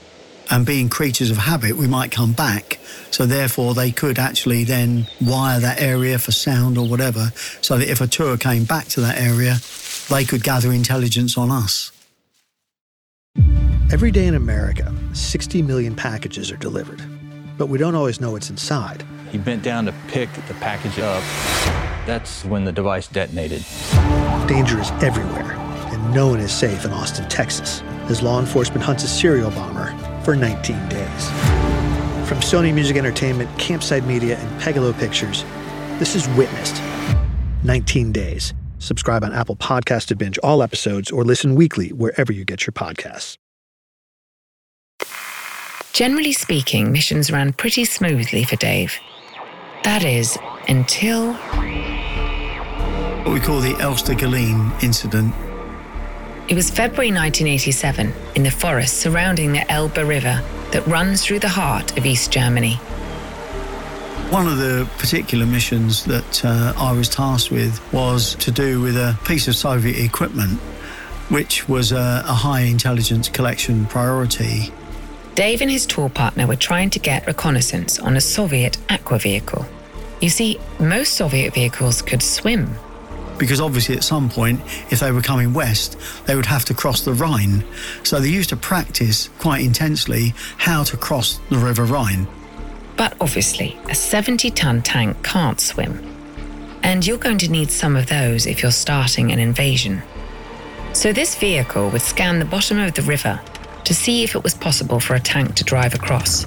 And 0.52 0.66
being 0.66 0.88
creatures 0.88 1.30
of 1.30 1.36
habit, 1.36 1.76
we 1.76 1.86
might 1.86 2.10
come 2.10 2.32
back. 2.32 2.80
So 3.12 3.24
therefore, 3.24 3.74
they 3.74 3.92
could 3.92 4.18
actually 4.18 4.64
then 4.64 5.06
wire 5.20 5.60
that 5.60 5.80
area 5.80 6.18
for 6.18 6.32
sound 6.32 6.76
or 6.76 6.88
whatever, 6.88 7.32
so 7.60 7.78
that 7.78 7.88
if 7.88 8.00
a 8.00 8.08
tour 8.08 8.36
came 8.36 8.64
back 8.64 8.86
to 8.88 9.00
that 9.00 9.20
area, 9.20 9.58
they 10.08 10.24
could 10.24 10.42
gather 10.42 10.72
intelligence 10.72 11.38
on 11.38 11.52
us. 11.52 11.92
Every 13.92 14.10
day 14.10 14.26
in 14.26 14.34
America, 14.34 14.92
60 15.12 15.62
million 15.62 15.94
packages 15.94 16.50
are 16.50 16.56
delivered, 16.56 17.00
but 17.56 17.66
we 17.66 17.78
don't 17.78 17.94
always 17.94 18.20
know 18.20 18.32
what's 18.32 18.50
inside. 18.50 19.04
He 19.30 19.38
bent 19.38 19.62
down 19.62 19.84
to 19.86 19.94
pick 20.08 20.32
the 20.48 20.54
package 20.54 20.98
up. 20.98 21.22
That's 22.06 22.44
when 22.44 22.64
the 22.64 22.72
device 22.72 23.06
detonated. 23.06 23.64
Danger 24.48 24.80
is 24.80 24.90
everywhere, 25.02 25.52
and 25.92 26.14
no 26.14 26.28
one 26.28 26.40
is 26.40 26.52
safe 26.52 26.84
in 26.84 26.92
Austin, 26.92 27.28
Texas, 27.28 27.82
as 28.08 28.20
law 28.20 28.40
enforcement 28.40 28.82
hunts 28.82 29.04
a 29.04 29.08
serial 29.08 29.50
bomber 29.50 29.94
for 30.22 30.36
19 30.36 30.88
days. 30.88 31.28
From 32.28 32.38
Sony 32.38 32.72
Music 32.72 32.96
Entertainment, 32.96 33.50
Campside 33.58 34.06
Media, 34.06 34.38
and 34.38 34.60
Pegalo 34.60 34.96
Pictures, 34.98 35.44
this 35.98 36.14
is 36.14 36.28
Witnessed 36.36 36.80
19 37.64 38.12
Days. 38.12 38.54
Subscribe 38.78 39.24
on 39.24 39.32
Apple 39.32 39.56
Podcast 39.56 40.06
to 40.06 40.16
binge 40.16 40.38
all 40.38 40.62
episodes 40.62 41.10
or 41.10 41.24
listen 41.24 41.54
weekly 41.54 41.88
wherever 41.92 42.32
you 42.32 42.44
get 42.44 42.66
your 42.66 42.72
podcasts. 42.72 43.36
Generally 45.92 46.32
speaking, 46.32 46.92
missions 46.92 47.30
ran 47.30 47.52
pretty 47.52 47.84
smoothly 47.84 48.44
for 48.44 48.56
Dave. 48.56 48.98
That 49.84 50.04
is, 50.04 50.38
until 50.68 51.34
What 53.24 53.34
we 53.34 53.40
call 53.40 53.60
the 53.60 53.76
Elster 53.80 54.14
Galeen 54.14 54.82
incident. 54.82 55.34
It 56.50 56.56
was 56.56 56.68
February 56.68 57.12
1987 57.12 58.12
in 58.34 58.42
the 58.42 58.50
forest 58.50 58.98
surrounding 58.98 59.52
the 59.52 59.70
Elbe 59.70 59.98
River 59.98 60.42
that 60.72 60.84
runs 60.84 61.24
through 61.24 61.38
the 61.38 61.48
heart 61.48 61.96
of 61.96 62.04
East 62.04 62.32
Germany. 62.32 62.74
One 64.30 64.48
of 64.48 64.58
the 64.58 64.88
particular 64.98 65.46
missions 65.46 66.04
that 66.06 66.44
uh, 66.44 66.72
I 66.76 66.90
was 66.90 67.08
tasked 67.08 67.52
with 67.52 67.80
was 67.92 68.34
to 68.36 68.50
do 68.50 68.80
with 68.80 68.96
a 68.96 69.16
piece 69.24 69.46
of 69.46 69.54
Soviet 69.54 70.04
equipment, 70.04 70.58
which 71.28 71.68
was 71.68 71.92
a, 71.92 72.24
a 72.26 72.34
high 72.34 72.62
intelligence 72.62 73.28
collection 73.28 73.86
priority. 73.86 74.72
Dave 75.36 75.62
and 75.62 75.70
his 75.70 75.86
tour 75.86 76.08
partner 76.08 76.48
were 76.48 76.56
trying 76.56 76.90
to 76.90 76.98
get 76.98 77.28
reconnaissance 77.28 78.00
on 78.00 78.16
a 78.16 78.20
Soviet 78.20 78.76
aqua 78.90 79.20
vehicle. 79.20 79.66
You 80.20 80.30
see, 80.30 80.58
most 80.80 81.14
Soviet 81.14 81.54
vehicles 81.54 82.02
could 82.02 82.24
swim. 82.24 82.74
Because 83.40 83.60
obviously, 83.60 83.96
at 83.96 84.04
some 84.04 84.28
point, 84.28 84.60
if 84.92 85.00
they 85.00 85.10
were 85.10 85.22
coming 85.22 85.54
west, 85.54 85.96
they 86.26 86.36
would 86.36 86.44
have 86.44 86.66
to 86.66 86.74
cross 86.74 87.00
the 87.00 87.14
Rhine. 87.14 87.64
So 88.04 88.20
they 88.20 88.28
used 88.28 88.50
to 88.50 88.56
practice 88.56 89.30
quite 89.38 89.64
intensely 89.64 90.34
how 90.58 90.84
to 90.84 90.96
cross 90.98 91.40
the 91.48 91.56
River 91.56 91.86
Rhine. 91.86 92.28
But 92.98 93.16
obviously, 93.18 93.78
a 93.88 93.94
70 93.94 94.50
ton 94.50 94.82
tank 94.82 95.22
can't 95.24 95.58
swim. 95.58 96.06
And 96.82 97.06
you're 97.06 97.16
going 97.16 97.38
to 97.38 97.50
need 97.50 97.70
some 97.70 97.96
of 97.96 98.08
those 98.08 98.46
if 98.46 98.62
you're 98.62 98.70
starting 98.70 99.32
an 99.32 99.38
invasion. 99.38 100.02
So 100.92 101.10
this 101.10 101.34
vehicle 101.34 101.88
would 101.90 102.02
scan 102.02 102.40
the 102.40 102.44
bottom 102.44 102.78
of 102.78 102.92
the 102.92 103.02
river 103.02 103.40
to 103.84 103.94
see 103.94 104.22
if 104.22 104.34
it 104.34 104.44
was 104.44 104.52
possible 104.52 105.00
for 105.00 105.14
a 105.14 105.20
tank 105.20 105.54
to 105.54 105.64
drive 105.64 105.94
across. 105.94 106.44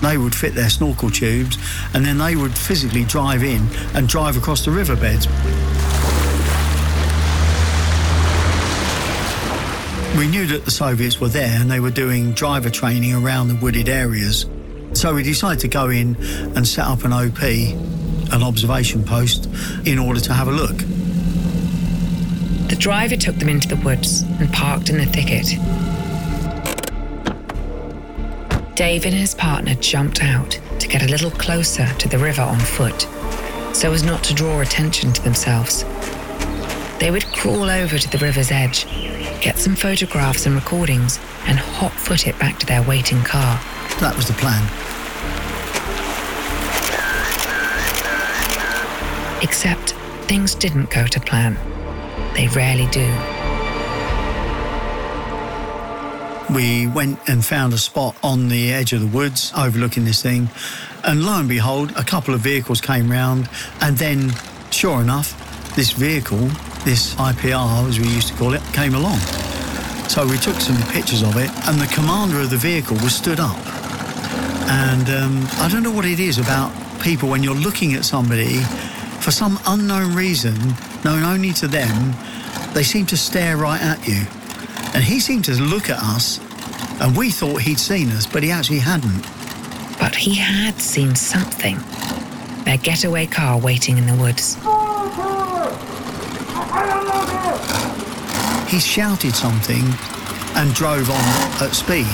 They 0.00 0.16
would 0.16 0.34
fit 0.34 0.54
their 0.54 0.70
snorkel 0.70 1.10
tubes 1.10 1.58
and 1.94 2.04
then 2.04 2.18
they 2.18 2.36
would 2.36 2.56
physically 2.56 3.04
drive 3.04 3.42
in 3.42 3.66
and 3.94 4.08
drive 4.08 4.36
across 4.36 4.64
the 4.64 4.70
riverbeds. 4.70 5.26
We 10.16 10.26
knew 10.26 10.46
that 10.46 10.64
the 10.64 10.70
Soviets 10.70 11.20
were 11.20 11.28
there 11.28 11.60
and 11.60 11.70
they 11.70 11.80
were 11.80 11.90
doing 11.90 12.32
driver 12.32 12.70
training 12.70 13.14
around 13.14 13.48
the 13.48 13.54
wooded 13.54 13.88
areas. 13.88 14.46
So 14.94 15.14
we 15.14 15.22
decided 15.22 15.60
to 15.60 15.68
go 15.68 15.90
in 15.90 16.16
and 16.56 16.66
set 16.66 16.86
up 16.86 17.04
an 17.04 17.12
OP, 17.12 17.40
an 17.40 18.42
observation 18.42 19.04
post, 19.04 19.48
in 19.86 19.98
order 19.98 20.18
to 20.20 20.32
have 20.32 20.48
a 20.48 20.52
look. 20.52 20.76
The 22.68 22.76
driver 22.76 23.16
took 23.16 23.36
them 23.36 23.48
into 23.48 23.68
the 23.68 23.76
woods 23.76 24.22
and 24.22 24.52
parked 24.52 24.90
in 24.90 24.98
the 24.98 25.06
thicket. 25.06 25.46
Dave 28.78 29.06
and 29.06 29.14
his 29.14 29.34
partner 29.34 29.74
jumped 29.74 30.22
out 30.22 30.60
to 30.78 30.86
get 30.86 31.02
a 31.02 31.08
little 31.08 31.32
closer 31.32 31.84
to 31.94 32.08
the 32.08 32.16
river 32.16 32.42
on 32.42 32.60
foot, 32.60 33.08
so 33.74 33.92
as 33.92 34.04
not 34.04 34.22
to 34.22 34.32
draw 34.32 34.60
attention 34.60 35.12
to 35.12 35.20
themselves. 35.20 35.82
They 37.00 37.10
would 37.10 37.26
crawl 37.32 37.70
over 37.70 37.98
to 37.98 38.08
the 38.08 38.18
river's 38.18 38.52
edge, 38.52 38.84
get 39.42 39.58
some 39.58 39.74
photographs 39.74 40.46
and 40.46 40.54
recordings, 40.54 41.18
and 41.46 41.58
hot 41.58 41.90
foot 41.90 42.28
it 42.28 42.38
back 42.38 42.60
to 42.60 42.66
their 42.66 42.84
waiting 42.84 43.20
car. 43.24 43.60
That 43.98 44.14
was 44.14 44.28
the 44.28 44.34
plan. 44.34 44.62
Except 49.42 49.94
things 50.28 50.54
didn't 50.54 50.90
go 50.90 51.04
to 51.08 51.18
plan. 51.18 51.58
They 52.36 52.46
rarely 52.46 52.86
do. 52.92 53.12
We 56.54 56.86
went 56.86 57.18
and 57.28 57.44
found 57.44 57.72
a 57.72 57.78
spot 57.78 58.16
on 58.22 58.48
the 58.48 58.72
edge 58.72 58.92
of 58.92 59.00
the 59.00 59.06
woods 59.06 59.52
overlooking 59.56 60.04
this 60.04 60.22
thing. 60.22 60.48
And 61.04 61.24
lo 61.24 61.38
and 61.38 61.48
behold, 61.48 61.92
a 61.96 62.02
couple 62.02 62.34
of 62.34 62.40
vehicles 62.40 62.80
came 62.80 63.10
round. 63.10 63.48
And 63.80 63.96
then, 63.96 64.32
sure 64.70 65.00
enough, 65.00 65.34
this 65.76 65.92
vehicle, 65.92 66.48
this 66.84 67.14
IPR 67.16 67.88
as 67.88 68.00
we 68.00 68.08
used 68.08 68.28
to 68.28 68.34
call 68.34 68.54
it, 68.54 68.62
came 68.72 68.94
along. 68.94 69.18
So 70.08 70.26
we 70.26 70.38
took 70.38 70.56
some 70.56 70.76
pictures 70.90 71.22
of 71.22 71.36
it, 71.36 71.50
and 71.68 71.78
the 71.78 71.90
commander 71.94 72.40
of 72.40 72.50
the 72.50 72.56
vehicle 72.56 72.96
was 72.96 73.14
stood 73.14 73.40
up. 73.40 73.58
And 74.70 75.08
um, 75.10 75.46
I 75.58 75.68
don't 75.70 75.82
know 75.82 75.92
what 75.92 76.06
it 76.06 76.18
is 76.18 76.38
about 76.38 76.72
people 77.00 77.28
when 77.28 77.42
you're 77.42 77.54
looking 77.54 77.94
at 77.94 78.04
somebody 78.04 78.60
for 79.20 79.32
some 79.32 79.58
unknown 79.66 80.14
reason, 80.14 80.54
known 81.04 81.22
only 81.22 81.52
to 81.52 81.68
them, 81.68 82.14
they 82.72 82.82
seem 82.82 83.04
to 83.06 83.16
stare 83.16 83.56
right 83.56 83.80
at 83.80 84.06
you. 84.08 84.24
And 84.94 85.04
he 85.04 85.20
seemed 85.20 85.44
to 85.44 85.52
look 85.60 85.90
at 85.90 85.98
us, 86.00 86.40
and 87.00 87.16
we 87.16 87.30
thought 87.30 87.62
he'd 87.62 87.78
seen 87.78 88.08
us, 88.10 88.26
but 88.26 88.42
he 88.42 88.50
actually 88.50 88.78
hadn't. 88.78 89.22
But 89.98 90.14
he 90.14 90.34
had 90.34 90.80
seen 90.80 91.14
something. 91.14 91.78
Their 92.64 92.78
getaway 92.78 93.26
car 93.26 93.58
waiting 93.58 93.98
in 93.98 94.06
the 94.06 94.14
woods. 94.14 94.54
He 98.70 98.80
shouted 98.80 99.34
something 99.34 99.82
and 100.56 100.74
drove 100.74 101.10
on 101.10 101.62
at 101.62 101.70
speed. 101.74 102.06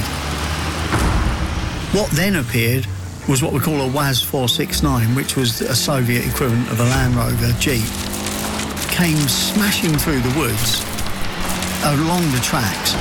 What 1.96 2.10
then 2.10 2.36
appeared 2.36 2.86
was 3.28 3.42
what 3.42 3.52
we 3.52 3.60
call 3.60 3.80
a 3.80 3.88
WAZ 3.88 4.22
469, 4.24 5.14
which 5.14 5.36
was 5.36 5.60
a 5.60 5.74
Soviet 5.74 6.26
equivalent 6.26 6.70
of 6.70 6.80
a 6.80 6.84
Land 6.84 7.14
Rover 7.14 7.52
Jeep. 7.58 7.84
Came 8.90 9.16
smashing 9.16 9.96
through 9.96 10.20
the 10.20 10.38
woods 10.38 10.93
along 11.84 12.22
the 12.32 12.40
tracks. 12.40 12.94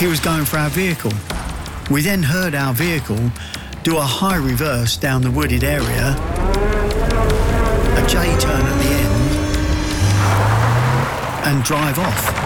He 0.00 0.06
was 0.06 0.20
going 0.20 0.46
for 0.46 0.56
our 0.56 0.70
vehicle. 0.70 1.12
We 1.90 2.00
then 2.00 2.22
heard 2.22 2.54
our 2.54 2.72
vehicle 2.72 3.30
do 3.82 3.98
a 3.98 4.02
high 4.02 4.36
reverse 4.36 4.96
down 4.96 5.20
the 5.20 5.30
wooded 5.30 5.62
area, 5.62 6.16
a 7.96 8.06
J 8.08 8.36
turn 8.38 8.62
at 8.64 8.78
the 8.82 8.90
end, 9.04 9.30
and 11.46 11.62
drive 11.64 11.98
off. 11.98 12.40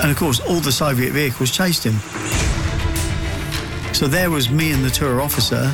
And 0.00 0.10
of 0.10 0.16
course, 0.16 0.40
all 0.40 0.60
the 0.60 0.72
Soviet 0.72 1.12
vehicles 1.12 1.50
chased 1.50 1.84
him. 1.84 1.98
So 3.92 4.08
there 4.08 4.30
was 4.30 4.48
me 4.48 4.72
and 4.72 4.82
the 4.82 4.90
tour 4.90 5.20
officer, 5.20 5.70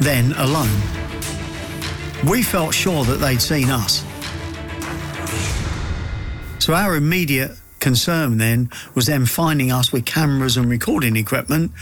then 0.00 0.32
alone. 0.34 0.80
We 2.28 2.44
felt 2.44 2.72
sure 2.72 3.04
that 3.04 3.16
they'd 3.16 3.42
seen 3.42 3.68
us. 3.68 4.04
So 6.62 6.74
our 6.74 6.94
immediate 6.94 7.58
concern 7.80 8.38
then 8.38 8.70
was 8.94 9.06
them 9.06 9.26
finding 9.26 9.72
us 9.72 9.92
with 9.92 10.04
cameras 10.04 10.56
and 10.56 10.70
recording 10.70 11.16
equipment, 11.16 11.72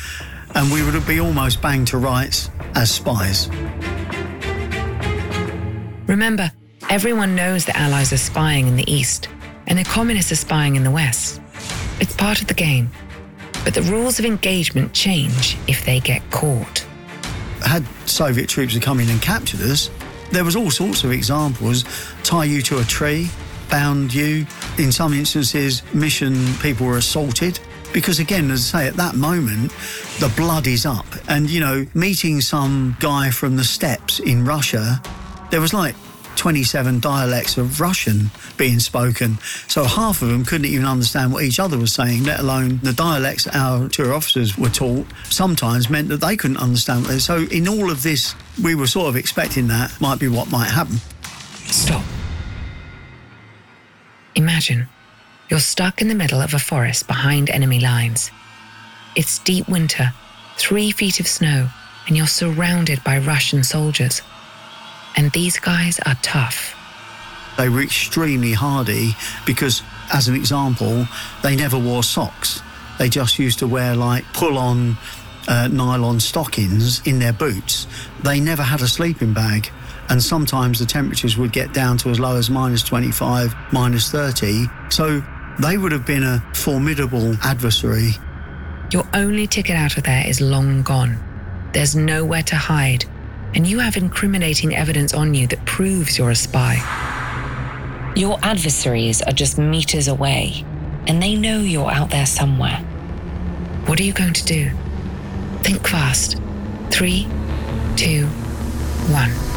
and 0.54 0.72
we 0.72 0.82
would 0.82 1.06
be 1.06 1.20
almost 1.20 1.60
banged 1.60 1.88
to 1.88 1.98
rights 1.98 2.48
as 2.74 2.90
spies. 2.90 3.50
Remember, 6.06 6.50
everyone 6.88 7.34
knows 7.34 7.66
the 7.66 7.76
Allies 7.76 8.14
are 8.14 8.16
spying 8.16 8.68
in 8.68 8.76
the 8.76 8.90
East 8.90 9.28
and 9.66 9.78
the 9.78 9.84
Communists 9.84 10.32
are 10.32 10.36
spying 10.36 10.76
in 10.76 10.82
the 10.82 10.90
West. 10.90 11.42
It's 12.00 12.16
part 12.16 12.40
of 12.40 12.46
the 12.46 12.54
game. 12.54 12.90
But 13.64 13.74
the 13.74 13.82
rules 13.82 14.18
of 14.18 14.24
engagement 14.24 14.94
change 14.94 15.58
if 15.68 15.84
they 15.84 16.00
get 16.00 16.22
caught. 16.30 16.86
Had 17.62 17.84
Soviet 18.06 18.48
troops 18.48 18.78
come 18.78 18.98
in 18.98 19.10
and 19.10 19.20
captured 19.20 19.60
us, 19.60 19.90
there 20.32 20.42
was 20.42 20.56
all 20.56 20.70
sorts 20.70 21.04
of 21.04 21.12
examples. 21.12 21.84
Tie 22.22 22.44
you 22.44 22.62
to 22.62 22.78
a 22.78 22.84
tree, 22.84 23.28
bound 23.70 24.12
you. 24.12 24.46
In 24.78 24.92
some 24.92 25.12
instances, 25.12 25.83
mission 25.94 26.54
people 26.62 26.87
were 26.87 26.98
assaulted. 26.98 27.61
Because 27.92 28.20
again, 28.20 28.50
as 28.50 28.72
I 28.74 28.83
say, 28.83 28.88
at 28.88 28.94
that 28.94 29.14
moment, 29.16 29.72
the 30.20 30.33
blood 30.37 30.66
is 30.66 30.87
up. 30.87 31.06
And, 31.28 31.50
you 31.50 31.61
know, 31.61 31.87
meeting 31.94 32.40
some 32.40 32.96
guy 33.00 33.30
from 33.30 33.56
the 33.56 33.64
steppes 33.64 34.20
in 34.20 34.44
Russia, 34.44 35.02
there 35.50 35.61
was 35.61 35.74
like 35.74 35.96
27 36.37 37.00
dialects 37.00 37.59
of 37.59 37.80
Russian 37.80 38.30
being 38.56 38.78
spoken. 38.78 39.38
So 39.66 39.85
half 39.85 40.22
of 40.22 40.28
them 40.28 40.44
couldn't 40.44 40.66
even 40.66 40.87
understand 40.87 41.33
what 41.33 41.44
each 41.44 41.59
other 41.59 41.76
was 41.76 41.92
saying, 41.92 42.24
let 42.24 42.40
alone 42.40 42.78
the 42.83 42.92
dialects 42.92 43.46
our 43.48 43.88
tour 43.88 44.14
officers 44.14 44.56
were 44.56 44.70
taught 44.70 45.06
sometimes 45.24 45.90
meant 45.90 46.09
that 46.09 46.20
they 46.20 46.37
couldn't 46.37 46.56
understand. 46.59 47.06
So 47.20 47.42
in 47.50 47.68
all 47.68 47.90
of 47.90 48.02
this, 48.02 48.35
we 48.62 48.74
were 48.74 48.87
sort 48.87 49.09
of 49.09 49.16
expecting 49.16 49.66
that 49.68 50.00
might 50.00 50.18
be 50.18 50.28
what 50.28 50.50
might 50.50 50.70
happen. 50.70 50.96
Stop. 51.66 52.04
Imagine 54.34 54.88
you're 55.48 55.60
stuck 55.60 56.00
in 56.00 56.08
the 56.08 56.14
middle 56.14 56.40
of 56.40 56.54
a 56.54 56.58
forest 56.58 57.08
behind 57.08 57.50
enemy 57.50 57.80
lines. 57.80 58.30
It's 59.16 59.40
deep 59.40 59.68
winter, 59.68 60.12
three 60.56 60.92
feet 60.92 61.18
of 61.18 61.26
snow, 61.26 61.68
and 62.06 62.16
you're 62.16 62.28
surrounded 62.28 63.02
by 63.02 63.18
Russian 63.18 63.64
soldiers. 63.64 64.22
And 65.16 65.32
these 65.32 65.58
guys 65.58 65.98
are 66.06 66.14
tough. 66.22 66.76
They 67.58 67.68
were 67.68 67.82
extremely 67.82 68.52
hardy 68.52 69.16
because, 69.44 69.82
as 70.12 70.28
an 70.28 70.36
example, 70.36 71.06
they 71.42 71.56
never 71.56 71.78
wore 71.78 72.04
socks. 72.04 72.62
They 72.98 73.08
just 73.08 73.38
used 73.38 73.58
to 73.58 73.66
wear 73.66 73.96
like 73.96 74.24
pull 74.32 74.56
on 74.56 74.96
uh, 75.48 75.68
nylon 75.68 76.20
stockings 76.20 77.04
in 77.06 77.18
their 77.18 77.32
boots. 77.32 77.88
They 78.22 78.38
never 78.38 78.62
had 78.62 78.82
a 78.82 78.88
sleeping 78.88 79.34
bag. 79.34 79.70
And 80.11 80.20
sometimes 80.20 80.81
the 80.81 80.87
temperatures 80.87 81.37
would 81.37 81.53
get 81.53 81.73
down 81.73 81.96
to 81.99 82.11
as 82.11 82.18
low 82.18 82.37
as 82.37 82.51
minus 82.51 82.83
25, 82.83 83.55
minus 83.73 84.11
30. 84.11 84.66
So 84.90 85.23
they 85.61 85.79
would 85.79 85.92
have 85.92 86.05
been 86.05 86.25
a 86.25 86.40
formidable 86.53 87.37
adversary. 87.44 88.11
Your 88.92 89.07
only 89.14 89.46
ticket 89.46 89.77
out 89.77 89.96
of 89.96 90.03
there 90.03 90.27
is 90.27 90.40
long 90.40 90.83
gone. 90.83 91.16
There's 91.73 91.94
nowhere 91.94 92.42
to 92.42 92.57
hide, 92.57 93.05
and 93.55 93.64
you 93.64 93.79
have 93.79 93.96
incriminating 93.96 94.75
evidence 94.75 95.14
on 95.14 95.33
you 95.33 95.46
that 95.46 95.64
proves 95.64 96.18
you're 96.18 96.31
a 96.31 96.35
spy. 96.35 96.75
Your 98.16 98.38
adversaries 98.42 99.23
are 99.23 99.33
just 99.33 99.59
meters 99.59 100.09
away, 100.09 100.64
and 101.07 101.23
they 101.23 101.37
know 101.37 101.61
you're 101.61 101.90
out 101.90 102.11
there 102.11 102.27
somewhere. 102.27 102.79
What 103.87 104.01
are 104.01 104.05
you 104.05 104.12
going 104.12 104.35
to 104.35 104.44
do? 104.44 104.70
Think 105.62 105.87
fast. 105.87 106.40
Three, 106.90 107.29
two, 107.96 108.27
one. 109.07 109.49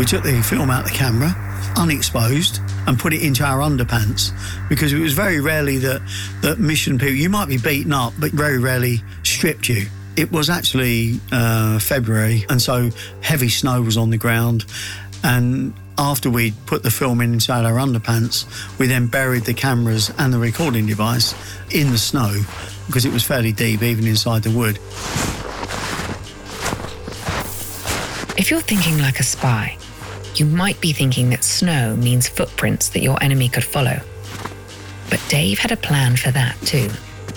We 0.00 0.06
took 0.06 0.22
the 0.22 0.40
film 0.40 0.70
out 0.70 0.86
of 0.86 0.90
the 0.90 0.96
camera, 0.96 1.34
unexposed, 1.76 2.58
and 2.86 2.98
put 2.98 3.12
it 3.12 3.20
into 3.20 3.44
our 3.44 3.58
underpants 3.58 4.32
because 4.66 4.94
it 4.94 4.98
was 4.98 5.12
very 5.12 5.40
rarely 5.40 5.76
that, 5.76 6.00
that 6.40 6.58
mission 6.58 6.98
people, 6.98 7.12
you 7.12 7.28
might 7.28 7.48
be 7.48 7.58
beaten 7.58 7.92
up, 7.92 8.14
but 8.18 8.30
very 8.30 8.58
rarely 8.58 9.02
stripped 9.24 9.68
you. 9.68 9.88
It 10.16 10.32
was 10.32 10.48
actually 10.48 11.20
uh, 11.30 11.78
February, 11.80 12.46
and 12.48 12.62
so 12.62 12.88
heavy 13.20 13.50
snow 13.50 13.82
was 13.82 13.98
on 13.98 14.08
the 14.08 14.16
ground. 14.16 14.64
And 15.22 15.74
after 15.98 16.30
we 16.30 16.52
put 16.64 16.82
the 16.82 16.90
film 16.90 17.20
in 17.20 17.34
inside 17.34 17.66
our 17.66 17.74
underpants, 17.74 18.46
we 18.78 18.86
then 18.86 19.06
buried 19.06 19.44
the 19.44 19.52
cameras 19.52 20.10
and 20.16 20.32
the 20.32 20.38
recording 20.38 20.86
device 20.86 21.34
in 21.74 21.90
the 21.90 21.98
snow 21.98 22.40
because 22.86 23.04
it 23.04 23.12
was 23.12 23.22
fairly 23.22 23.52
deep, 23.52 23.82
even 23.82 24.06
inside 24.06 24.44
the 24.44 24.50
wood. 24.50 24.76
If 28.38 28.50
you're 28.50 28.62
thinking 28.62 28.96
like 28.96 29.20
a 29.20 29.22
spy, 29.22 29.76
you 30.38 30.46
might 30.46 30.80
be 30.80 30.92
thinking 30.92 31.30
that 31.30 31.42
snow 31.42 31.96
means 31.96 32.28
footprints 32.28 32.90
that 32.90 33.00
your 33.00 33.20
enemy 33.22 33.48
could 33.48 33.64
follow. 33.64 34.00
But 35.08 35.24
Dave 35.28 35.58
had 35.58 35.72
a 35.72 35.76
plan 35.76 36.16
for 36.16 36.30
that 36.30 36.60
too. 36.62 36.88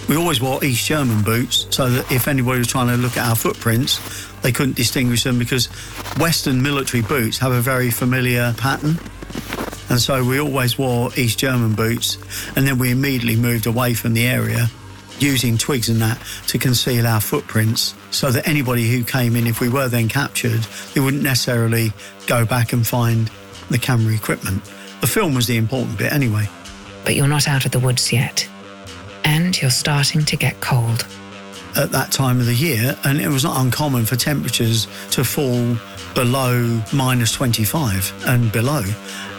We 0.08 0.18
always 0.18 0.42
wore 0.42 0.64
East 0.64 0.86
German 0.86 1.24
boots 1.24 1.66
so 1.70 1.90
that 1.90 2.12
if 2.12 2.28
anybody 2.28 2.60
was 2.60 2.68
trying 2.68 2.88
to 2.88 2.98
look 2.98 3.18
at 3.18 3.28
our 3.28 3.36
footprints, 3.36 4.00
they 4.42 4.52
couldn't 4.52 4.76
distinguish 4.76 5.24
them 5.24 5.40
because 5.40 5.68
Western 6.20 6.62
military 6.62 7.02
boots 7.02 7.38
have 7.38 7.54
a 7.54 7.62
very 7.62 7.90
familiar 7.90 8.54
pattern. 8.58 9.00
And 9.90 10.00
so 10.00 10.24
we 10.24 10.40
always 10.40 10.78
wore 10.78 11.10
East 11.16 11.40
German 11.40 11.74
boots, 11.74 12.18
and 12.56 12.68
then 12.68 12.78
we 12.78 12.92
immediately 12.92 13.36
moved 13.36 13.66
away 13.66 13.94
from 13.94 14.14
the 14.14 14.28
area 14.28 14.70
using 15.20 15.58
twigs 15.58 15.88
and 15.88 16.02
that 16.02 16.22
to 16.48 16.58
conceal 16.58 17.08
our 17.08 17.22
footprints 17.22 17.96
so 18.14 18.32
that 18.32 18.48
anybody 18.48 18.90
who 18.90 19.04
came 19.04 19.36
in, 19.36 19.48
if 19.48 19.60
we 19.60 19.70
were 19.70 19.88
then 19.88 20.08
captured, 20.08 20.62
they 20.94 21.00
wouldn't 21.02 21.24
necessarily 21.24 21.92
go 22.28 22.46
back 22.46 22.72
and 22.72 22.86
find 22.86 23.30
the 23.70 23.78
camera 23.78 24.14
equipment. 24.14 24.64
The 25.02 25.08
film 25.08 25.34
was 25.34 25.48
the 25.48 25.58
important 25.58 25.98
bit 25.98 26.14
anyway. 26.14 26.48
But 27.04 27.16
you're 27.16 27.28
not 27.28 27.48
out 27.48 27.66
of 27.66 27.72
the 27.72 27.80
woods 27.80 28.14
yet. 28.14 28.48
And 29.26 29.60
you're 29.60 29.72
starting 29.72 30.24
to 30.26 30.38
get 30.38 30.62
cold. 30.62 31.06
At 31.76 31.92
that 31.92 32.12
time 32.12 32.40
of 32.40 32.46
the 32.46 32.54
year, 32.54 32.96
and 33.04 33.20
it 33.20 33.30
was 33.30 33.44
not 33.44 33.60
uncommon 33.60 34.06
for 34.06 34.16
temperatures 34.16 34.88
to 35.12 35.24
fall 35.24 35.76
below 36.14 36.82
minus 36.94 37.32
25 37.32 38.26
and 38.28 38.52
below. 38.52 38.84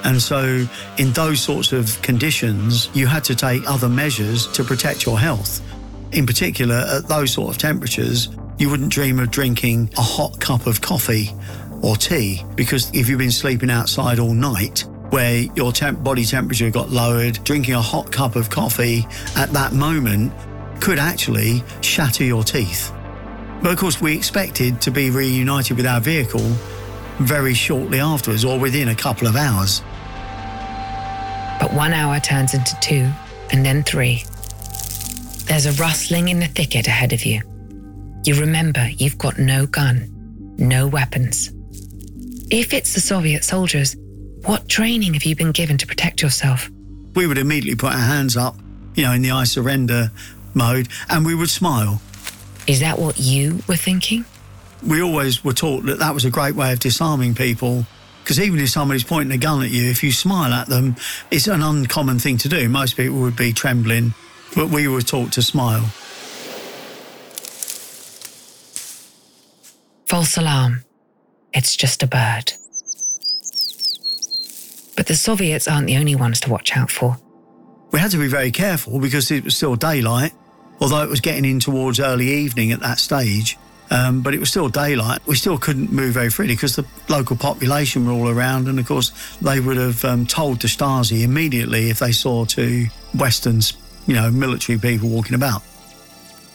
And 0.03 0.21
so, 0.21 0.67
in 0.99 1.13
those 1.13 1.41
sorts 1.41 1.73
of 1.73 2.01
conditions, 2.03 2.91
you 2.93 3.07
had 3.07 3.23
to 3.25 3.37
take 3.37 3.71
other 3.71 3.89
measures 3.89 4.49
to 4.49 4.65
protect 4.65 5.07
your 5.07 5.19
health. 5.19 5.63
In 6.13 6.27
particular, 6.27 6.77
at 6.77 7.07
those 7.07 7.33
sort 7.33 7.51
of 7.51 7.59
temperatures, 7.59 8.29
you 8.59 8.71
wouldn't 8.71 8.91
dream 8.91 9.19
of 9.19 9.31
drinking 9.31 9.91
a 9.97 10.03
hot 10.03 10.39
cup 10.41 10.67
of 10.67 10.81
coffee 10.81 11.31
or 11.83 11.97
tea 11.97 12.43
because 12.55 12.91
if 12.95 13.09
you've 13.09 13.19
been 13.19 13.31
sleeping 13.31 13.71
outside 13.71 14.19
all 14.19 14.35
night, 14.35 14.85
where 15.11 15.43
your 15.55 15.73
temp- 15.73 16.03
body 16.03 16.25
temperature 16.25 16.71
got 16.71 16.91
lowered, 16.91 17.43
drinking 17.45 17.75
a 17.75 17.81
hot 17.81 18.11
cup 18.11 18.37
of 18.37 18.51
coffee 18.51 19.07
at 19.37 19.51
that 19.51 19.73
moment 19.73 20.33
could 20.81 20.99
actually 20.99 21.63
shatter 21.83 22.25
your 22.25 22.43
teeth. 22.43 22.93
But 23.63 23.73
of 23.73 23.79
course, 23.79 24.01
we 24.01 24.17
expected 24.17 24.81
to 24.83 24.91
be 24.91 25.11
reunited 25.11 25.77
with 25.77 25.87
our 25.87 26.01
vehicle 26.01 26.47
very 27.19 27.55
shortly 27.55 28.01
afterwards 28.01 28.45
or 28.45 28.59
within 28.59 28.89
a 28.89 28.95
couple 28.95 29.29
of 29.29 29.37
hours. 29.37 29.81
But 31.61 31.73
one 31.73 31.93
hour 31.93 32.19
turns 32.21 32.53
into 32.53 32.77
two, 32.81 33.09
and 33.53 33.65
then 33.65 33.85
three. 33.85 34.25
There's 35.47 35.67
a 35.67 35.73
rustling 35.81 36.29
in 36.29 36.41
the 36.41 36.49
thicket 36.49 36.89
ahead 36.89 37.13
of 37.13 37.25
you. 37.25 37.41
You 38.25 38.41
remember 38.41 38.89
you've 38.97 39.19
got 39.19 39.39
no 39.39 39.67
gun, 39.67 40.09
no 40.57 40.87
weapons. 40.87 41.53
If 42.51 42.73
it's 42.73 42.95
the 42.95 43.01
Soviet 43.01 43.45
soldiers, 43.45 43.97
what 44.47 44.67
training 44.67 45.13
have 45.13 45.25
you 45.25 45.37
been 45.37 45.53
given 45.53 45.77
to 45.77 45.87
protect 45.87 46.23
yourself? 46.23 46.71
We 47.15 47.27
would 47.27 47.37
immediately 47.37 47.77
put 47.77 47.93
our 47.93 47.99
hands 47.99 48.35
up, 48.35 48.57
you 48.95 49.05
know, 49.05 49.13
in 49.13 49.21
the 49.21 49.31
I 49.31 49.45
surrender 49.45 50.11
mode, 50.55 50.89
and 51.11 51.27
we 51.27 51.35
would 51.35 51.51
smile. 51.51 52.01
Is 52.67 52.81
that 52.81 52.99
what 52.99 53.19
you 53.19 53.63
were 53.69 53.77
thinking? 53.77 54.25
We 54.87 55.03
always 55.03 55.45
were 55.45 55.53
taught 55.53 55.85
that 55.85 55.99
that 55.99 56.15
was 56.15 56.25
a 56.25 56.31
great 56.31 56.55
way 56.55 56.73
of 56.73 56.81
disarming 56.81 57.35
people. 57.35 57.85
Because 58.23 58.41
even 58.41 58.59
if 58.59 58.71
somebody's 58.71 59.05
pointing 59.05 59.33
a 59.33 59.39
gun 59.39 59.63
at 59.63 59.71
you, 59.71 59.91
if 59.91 60.03
you 60.03 60.13
smile 60.13 60.55
at 60.55 60.69
them, 60.69 60.97
it's 61.31 61.47
an 61.47 61.63
uncommon 61.63 62.19
thing 62.19 62.39
to 62.39 62.49
do. 62.49 62.71
Most 62.71 62.97
people 62.97 63.21
would 63.21 63.37
be 63.37 63.53
trembling, 63.53 64.15
but 64.57 64.71
we 64.71 64.89
were 64.89 65.03
taught 65.03 65.33
to 65.33 65.43
smile. 65.43 65.91
False 70.07 70.37
alarm. 70.37 70.85
It's 71.53 71.77
just 71.77 72.03
a 72.03 72.07
bird. 72.07 72.53
But 74.97 75.07
the 75.07 75.17
Soviets 75.17 75.67
aren't 75.67 75.87
the 75.87 75.97
only 75.97 76.15
ones 76.15 76.41
to 76.41 76.51
watch 76.51 76.77
out 76.77 76.91
for. 76.91 77.17
We 77.91 78.01
had 78.01 78.11
to 78.11 78.19
be 78.19 78.29
very 78.29 78.51
careful 78.51 78.99
because 78.99 79.31
it 79.31 79.45
was 79.45 79.57
still 79.57 79.77
daylight, 79.77 80.33
although 80.81 81.03
it 81.03 81.09
was 81.09 81.21
getting 81.21 81.45
in 81.45 81.61
towards 81.61 82.01
early 82.01 82.29
evening 82.29 82.73
at 82.73 82.81
that 82.81 82.99
stage. 82.99 83.57
Um, 83.91 84.23
but 84.23 84.35
it 84.35 84.41
was 84.41 84.49
still 84.49 84.69
daylight. 84.69 85.21
We 85.27 85.37
still 85.37 85.59
couldn't 85.59 85.93
move 85.93 86.15
very 86.15 86.31
freely 86.31 86.55
because 86.55 86.75
the 86.75 86.87
local 87.09 87.37
population 87.37 88.07
were 88.07 88.13
all 88.13 88.29
around, 88.29 88.67
and 88.67 88.79
of 88.79 88.87
course 88.87 89.13
they 89.41 89.61
would 89.61 89.77
have 89.77 90.05
um, 90.05 90.27
told 90.27 90.61
the 90.61 90.69
Stasi 90.69 91.23
immediately 91.23 91.91
if 91.91 91.99
they 91.99 92.13
saw 92.13 92.45
two 92.45 92.87
Westerns, 93.15 93.75
you 94.07 94.15
know, 94.15 94.31
military 94.31 94.79
people 94.79 95.09
walking 95.09 95.35
about. 95.35 95.63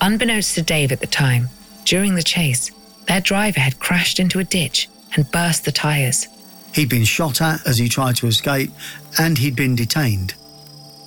Unbeknownst 0.02 0.56
to 0.56 0.62
Dave 0.62 0.92
at 0.92 1.02
the 1.02 1.08
time, 1.08 1.50
during 1.86 2.16
the 2.16 2.24
chase, 2.24 2.72
their 3.10 3.20
driver 3.20 3.60
had 3.60 3.80
crashed 3.80 4.20
into 4.20 4.38
a 4.38 4.44
ditch 4.44 4.88
and 5.16 5.30
burst 5.32 5.66
the 5.66 5.72
tyres. 5.72 6.28
He'd 6.76 6.90
been 6.90 7.04
shot 7.04 7.42
at 7.42 7.68
as 7.68 7.80
he 7.80 7.90
tried 7.90 8.16
to 8.18 8.28
escape, 8.28 8.70
and 9.18 9.36
he'd 9.40 9.56
been 9.56 9.76
detained. 9.76 10.36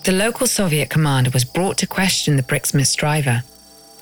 The 0.02 0.10
local 0.10 0.48
Soviet 0.48 0.90
commander 0.90 1.30
was 1.30 1.44
brought 1.44 1.78
to 1.78 1.86
question 1.86 2.36
the 2.36 2.42
Brixmis's 2.42 2.96
driver, 2.96 3.44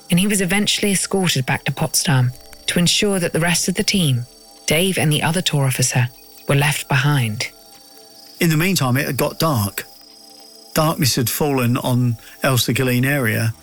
and 0.09 0.19
he 0.19 0.25
was 0.25 0.41
eventually 0.41 0.91
escorted 0.91 1.45
back 1.45 1.63
to 1.65 1.71
Potsdam 1.71 2.31
to 2.65 2.79
ensure 2.79 3.19
that 3.19 3.33
the 3.33 3.39
rest 3.39 3.67
of 3.67 3.75
the 3.75 3.83
team, 3.83 4.25
Dave 4.65 4.97
and 4.97 5.13
the 5.13 5.21
other 5.21 5.43
tour 5.43 5.65
officer, 5.65 6.09
were 6.49 6.55
left 6.55 6.87
behind. 6.87 7.51
In 8.39 8.49
the 8.49 8.57
meantime, 8.57 8.97
it 8.97 9.05
had 9.05 9.17
got 9.17 9.37
dark. 9.37 9.85
Darkness 10.73 11.17
had 11.17 11.29
fallen 11.29 11.77
on 11.77 12.17
Elster 12.41 12.73
area. 12.79 13.53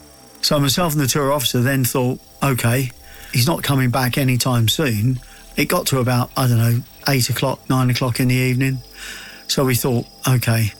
So 0.42 0.60
myself 0.60 0.92
and 0.92 1.02
the 1.02 1.08
tour 1.08 1.32
officer 1.32 1.60
then 1.60 1.84
thought, 1.84 2.20
okay, 2.40 2.92
he's 3.32 3.46
not 3.46 3.62
coming 3.62 3.90
back 3.90 4.18
anytime 4.18 4.68
soon. 4.68 5.20
It 5.56 5.66
got 5.66 5.86
to 5.88 5.98
about, 5.98 6.30
I 6.36 6.46
don't 6.46 6.58
know, 6.58 6.82
eight 7.08 7.30
o'clock, 7.30 7.68
nine 7.68 7.90
o'clock 7.90 8.20
in 8.20 8.28
the 8.28 8.34
evening. 8.34 8.78
So 9.48 9.64
we 9.64 9.74
thought, 9.74 10.06
okay, 10.28 10.72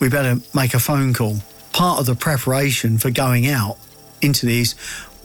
we 0.00 0.08
better 0.08 0.40
make 0.54 0.74
a 0.74 0.78
phone 0.78 1.14
call. 1.14 1.36
Part 1.72 2.00
of 2.00 2.06
the 2.06 2.14
preparation 2.14 2.98
for 2.98 3.10
going 3.10 3.46
out 3.46 3.76
into 4.22 4.46
these 4.46 4.74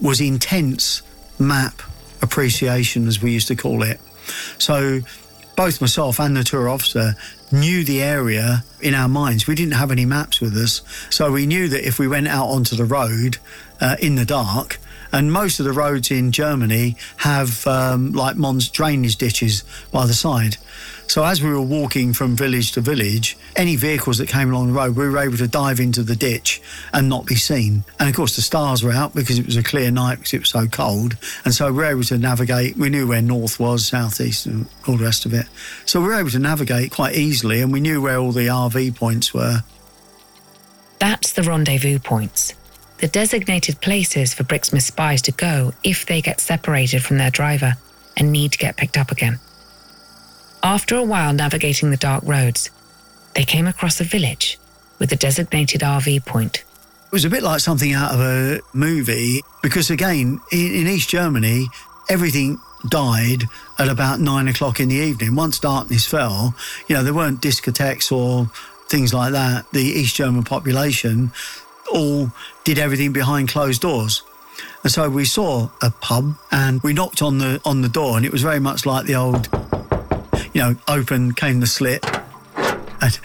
was 0.00 0.20
intense 0.20 1.02
map 1.38 1.82
appreciation, 2.22 3.08
as 3.08 3.22
we 3.22 3.32
used 3.32 3.48
to 3.48 3.56
call 3.56 3.82
it. 3.82 4.00
So 4.58 5.00
both 5.56 5.80
myself 5.80 6.20
and 6.20 6.36
the 6.36 6.44
tour 6.44 6.68
officer 6.68 7.14
knew 7.52 7.84
the 7.84 8.02
area 8.02 8.64
in 8.80 8.94
our 8.94 9.08
minds. 9.08 9.46
We 9.46 9.54
didn't 9.54 9.74
have 9.74 9.90
any 9.90 10.04
maps 10.04 10.40
with 10.40 10.56
us. 10.56 10.82
So 11.10 11.32
we 11.32 11.46
knew 11.46 11.68
that 11.68 11.86
if 11.86 11.98
we 11.98 12.08
went 12.08 12.28
out 12.28 12.46
onto 12.46 12.76
the 12.76 12.84
road 12.84 13.38
uh, 13.80 13.96
in 14.00 14.14
the 14.14 14.24
dark, 14.24 14.78
and 15.12 15.32
most 15.32 15.60
of 15.60 15.66
the 15.66 15.72
roads 15.72 16.10
in 16.10 16.32
Germany 16.32 16.96
have 17.18 17.66
um, 17.66 18.12
like 18.12 18.36
Mons 18.36 18.68
drainage 18.68 19.16
ditches 19.16 19.64
by 19.90 20.06
the 20.06 20.14
side. 20.14 20.56
So 21.10 21.24
as 21.24 21.42
we 21.42 21.50
were 21.50 21.60
walking 21.60 22.12
from 22.12 22.36
village 22.36 22.70
to 22.72 22.80
village, 22.80 23.36
any 23.56 23.74
vehicles 23.74 24.18
that 24.18 24.28
came 24.28 24.52
along 24.52 24.68
the 24.68 24.74
road, 24.74 24.94
we 24.94 25.08
were 25.08 25.18
able 25.18 25.36
to 25.38 25.48
dive 25.48 25.80
into 25.80 26.04
the 26.04 26.14
ditch 26.14 26.62
and 26.92 27.08
not 27.08 27.26
be 27.26 27.34
seen. 27.34 27.82
And 27.98 28.08
of 28.08 28.14
course, 28.14 28.36
the 28.36 28.42
stars 28.42 28.84
were 28.84 28.92
out 28.92 29.12
because 29.12 29.36
it 29.36 29.44
was 29.44 29.56
a 29.56 29.62
clear 29.64 29.90
night 29.90 30.18
because 30.18 30.34
it 30.34 30.38
was 30.38 30.50
so 30.50 30.68
cold. 30.68 31.16
And 31.44 31.52
so 31.52 31.66
we 31.66 31.78
were 31.78 31.84
able 31.86 32.04
to 32.04 32.16
navigate. 32.16 32.76
We 32.76 32.90
knew 32.90 33.08
where 33.08 33.20
north 33.20 33.58
was, 33.58 33.88
southeast, 33.88 34.46
and 34.46 34.68
all 34.86 34.98
the 34.98 35.04
rest 35.04 35.26
of 35.26 35.34
it. 35.34 35.46
So 35.84 36.00
we 36.00 36.06
were 36.06 36.14
able 36.14 36.30
to 36.30 36.38
navigate 36.38 36.92
quite 36.92 37.16
easily, 37.16 37.60
and 37.60 37.72
we 37.72 37.80
knew 37.80 38.00
where 38.00 38.18
all 38.18 38.30
the 38.30 38.46
RV 38.46 38.94
points 38.94 39.34
were. 39.34 39.64
That's 41.00 41.32
the 41.32 41.42
rendezvous 41.42 41.98
points, 41.98 42.54
the 43.00 43.08
designated 43.08 43.80
places 43.80 44.34
for 44.34 44.44
Brixmis 44.44 44.82
spies 44.82 45.22
to 45.22 45.32
go 45.32 45.72
if 45.82 46.04
they 46.04 46.20
get 46.20 46.38
separated 46.38 47.02
from 47.02 47.16
their 47.16 47.30
driver 47.30 47.74
and 48.16 48.30
need 48.30 48.52
to 48.52 48.58
get 48.58 48.76
picked 48.76 48.98
up 48.98 49.10
again. 49.10 49.40
After 50.62 50.96
a 50.96 51.02
while 51.02 51.32
navigating 51.32 51.90
the 51.90 51.96
dark 51.96 52.22
roads, 52.26 52.68
they 53.34 53.44
came 53.44 53.66
across 53.66 54.00
a 54.00 54.04
village 54.04 54.58
with 54.98 55.10
a 55.12 55.16
designated 55.16 55.80
RV 55.80 56.26
point. 56.26 56.58
It 57.06 57.12
was 57.12 57.24
a 57.24 57.30
bit 57.30 57.42
like 57.42 57.60
something 57.60 57.94
out 57.94 58.12
of 58.12 58.20
a 58.20 58.60
movie 58.74 59.40
because, 59.62 59.90
again, 59.90 60.38
in, 60.52 60.74
in 60.74 60.86
East 60.86 61.08
Germany, 61.08 61.68
everything 62.10 62.58
died 62.90 63.44
at 63.78 63.88
about 63.88 64.20
nine 64.20 64.46
o'clock 64.46 64.78
in 64.78 64.90
the 64.90 64.96
evening. 64.96 65.34
Once 65.34 65.58
darkness 65.58 66.06
fell, 66.06 66.54
you 66.86 66.94
know, 66.94 67.02
there 67.02 67.14
weren't 67.14 67.40
discotheques 67.40 68.12
or 68.12 68.50
things 68.90 69.14
like 69.14 69.32
that. 69.32 69.64
The 69.72 69.80
East 69.80 70.16
German 70.16 70.44
population 70.44 71.32
all 71.90 72.30
did 72.64 72.78
everything 72.78 73.12
behind 73.12 73.48
closed 73.48 73.82
doors. 73.82 74.22
And 74.82 74.92
so 74.92 75.08
we 75.10 75.24
saw 75.24 75.68
a 75.82 75.90
pub 75.90 76.34
and 76.50 76.82
we 76.82 76.92
knocked 76.92 77.22
on 77.22 77.38
the 77.38 77.60
on 77.64 77.82
the 77.82 77.88
door 77.88 78.16
and 78.16 78.24
it 78.24 78.32
was 78.32 78.42
very 78.42 78.60
much 78.60 78.86
like 78.86 79.06
the 79.06 79.14
old 79.14 79.48
you 80.52 80.60
know, 80.60 80.76
open 80.88 81.32
came 81.32 81.60
the 81.60 81.66
slit. 81.66 82.04
And, 83.00 83.18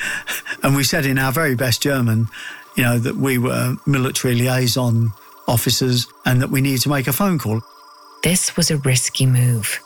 and 0.64 0.76
we 0.76 0.84
said 0.84 1.06
in 1.06 1.20
our 1.20 1.32
very 1.32 1.56
best 1.56 1.82
German, 1.82 2.28
you 2.76 2.84
know, 2.84 2.98
that 3.00 3.16
we 3.16 3.38
were 3.38 3.76
military 3.86 4.36
liaison 4.36 5.12
officers 5.48 6.08
and 6.26 6.42
that 6.42 6.50
we 6.50 6.62
needed 6.62 6.82
to 6.82 6.90
make 6.90 7.08
a 7.08 7.14
phone 7.14 7.40
call. 7.40 7.62
This 8.24 8.56
was 8.58 8.72
a 8.72 8.78
risky 8.78 9.26
move. 9.26 9.80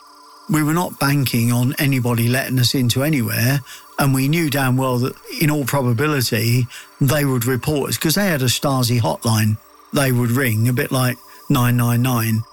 We 0.49 0.63
were 0.63 0.73
not 0.73 0.99
banking 0.99 1.51
on 1.51 1.75
anybody 1.79 2.27
letting 2.27 2.59
us 2.59 2.73
into 2.73 3.03
anywhere. 3.03 3.59
And 3.99 4.13
we 4.13 4.27
knew 4.27 4.49
damn 4.49 4.77
well 4.77 4.97
that 4.99 5.15
in 5.41 5.51
all 5.51 5.65
probability, 5.65 6.67
they 7.01 7.25
would 7.25 7.45
report 7.45 7.89
us 7.89 7.97
because 7.97 8.15
they 8.15 8.27
had 8.27 8.41
a 8.41 8.45
Stasi 8.45 8.99
hotline. 8.99 9.57
They 9.93 10.12
would 10.12 10.31
ring 10.31 10.67
a 10.67 10.73
bit 10.73 10.91
like 10.91 11.17
999 11.49 12.43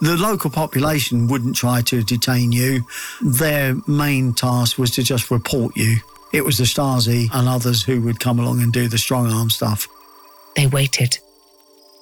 the 0.00 0.16
local 0.16 0.50
population 0.50 1.28
wouldn't 1.28 1.56
try 1.56 1.80
to 1.82 2.02
detain 2.02 2.52
you. 2.52 2.84
Their 3.22 3.76
main 3.86 4.34
task 4.34 4.76
was 4.76 4.90
to 4.92 5.02
just 5.02 5.30
report 5.30 5.76
you. 5.76 5.96
It 6.32 6.44
was 6.44 6.58
the 6.58 6.64
Stasi 6.64 7.28
and 7.32 7.48
others 7.48 7.82
who 7.82 8.02
would 8.02 8.20
come 8.20 8.38
along 8.38 8.60
and 8.60 8.72
do 8.72 8.88
the 8.88 8.98
strong 8.98 9.32
arm 9.32 9.50
stuff. 9.50 9.86
They 10.56 10.66
waited. 10.66 11.18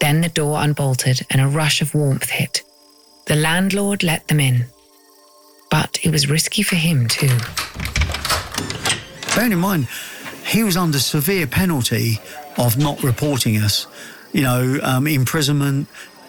Then 0.00 0.20
the 0.20 0.28
door 0.28 0.60
unbolted 0.60 1.20
and 1.30 1.40
a 1.40 1.46
rush 1.46 1.80
of 1.80 1.94
warmth 1.94 2.30
hit. 2.30 2.62
The 3.26 3.36
landlord 3.36 4.02
let 4.02 4.26
them 4.26 4.40
in. 4.40 4.66
But 5.72 5.98
it 6.02 6.10
was 6.10 6.28
risky 6.28 6.62
for 6.62 6.76
him, 6.76 7.08
too. 7.08 7.34
Bearing 9.34 9.52
in 9.52 9.58
mind, 9.58 9.88
he 10.46 10.62
was 10.62 10.76
under 10.76 10.98
severe 10.98 11.46
penalty 11.46 12.20
of 12.58 12.76
not 12.76 13.02
reporting 13.02 13.56
us. 13.56 13.86
You 14.32 14.42
know, 14.42 14.80
um, 14.82 15.06
imprisonment, 15.06 15.88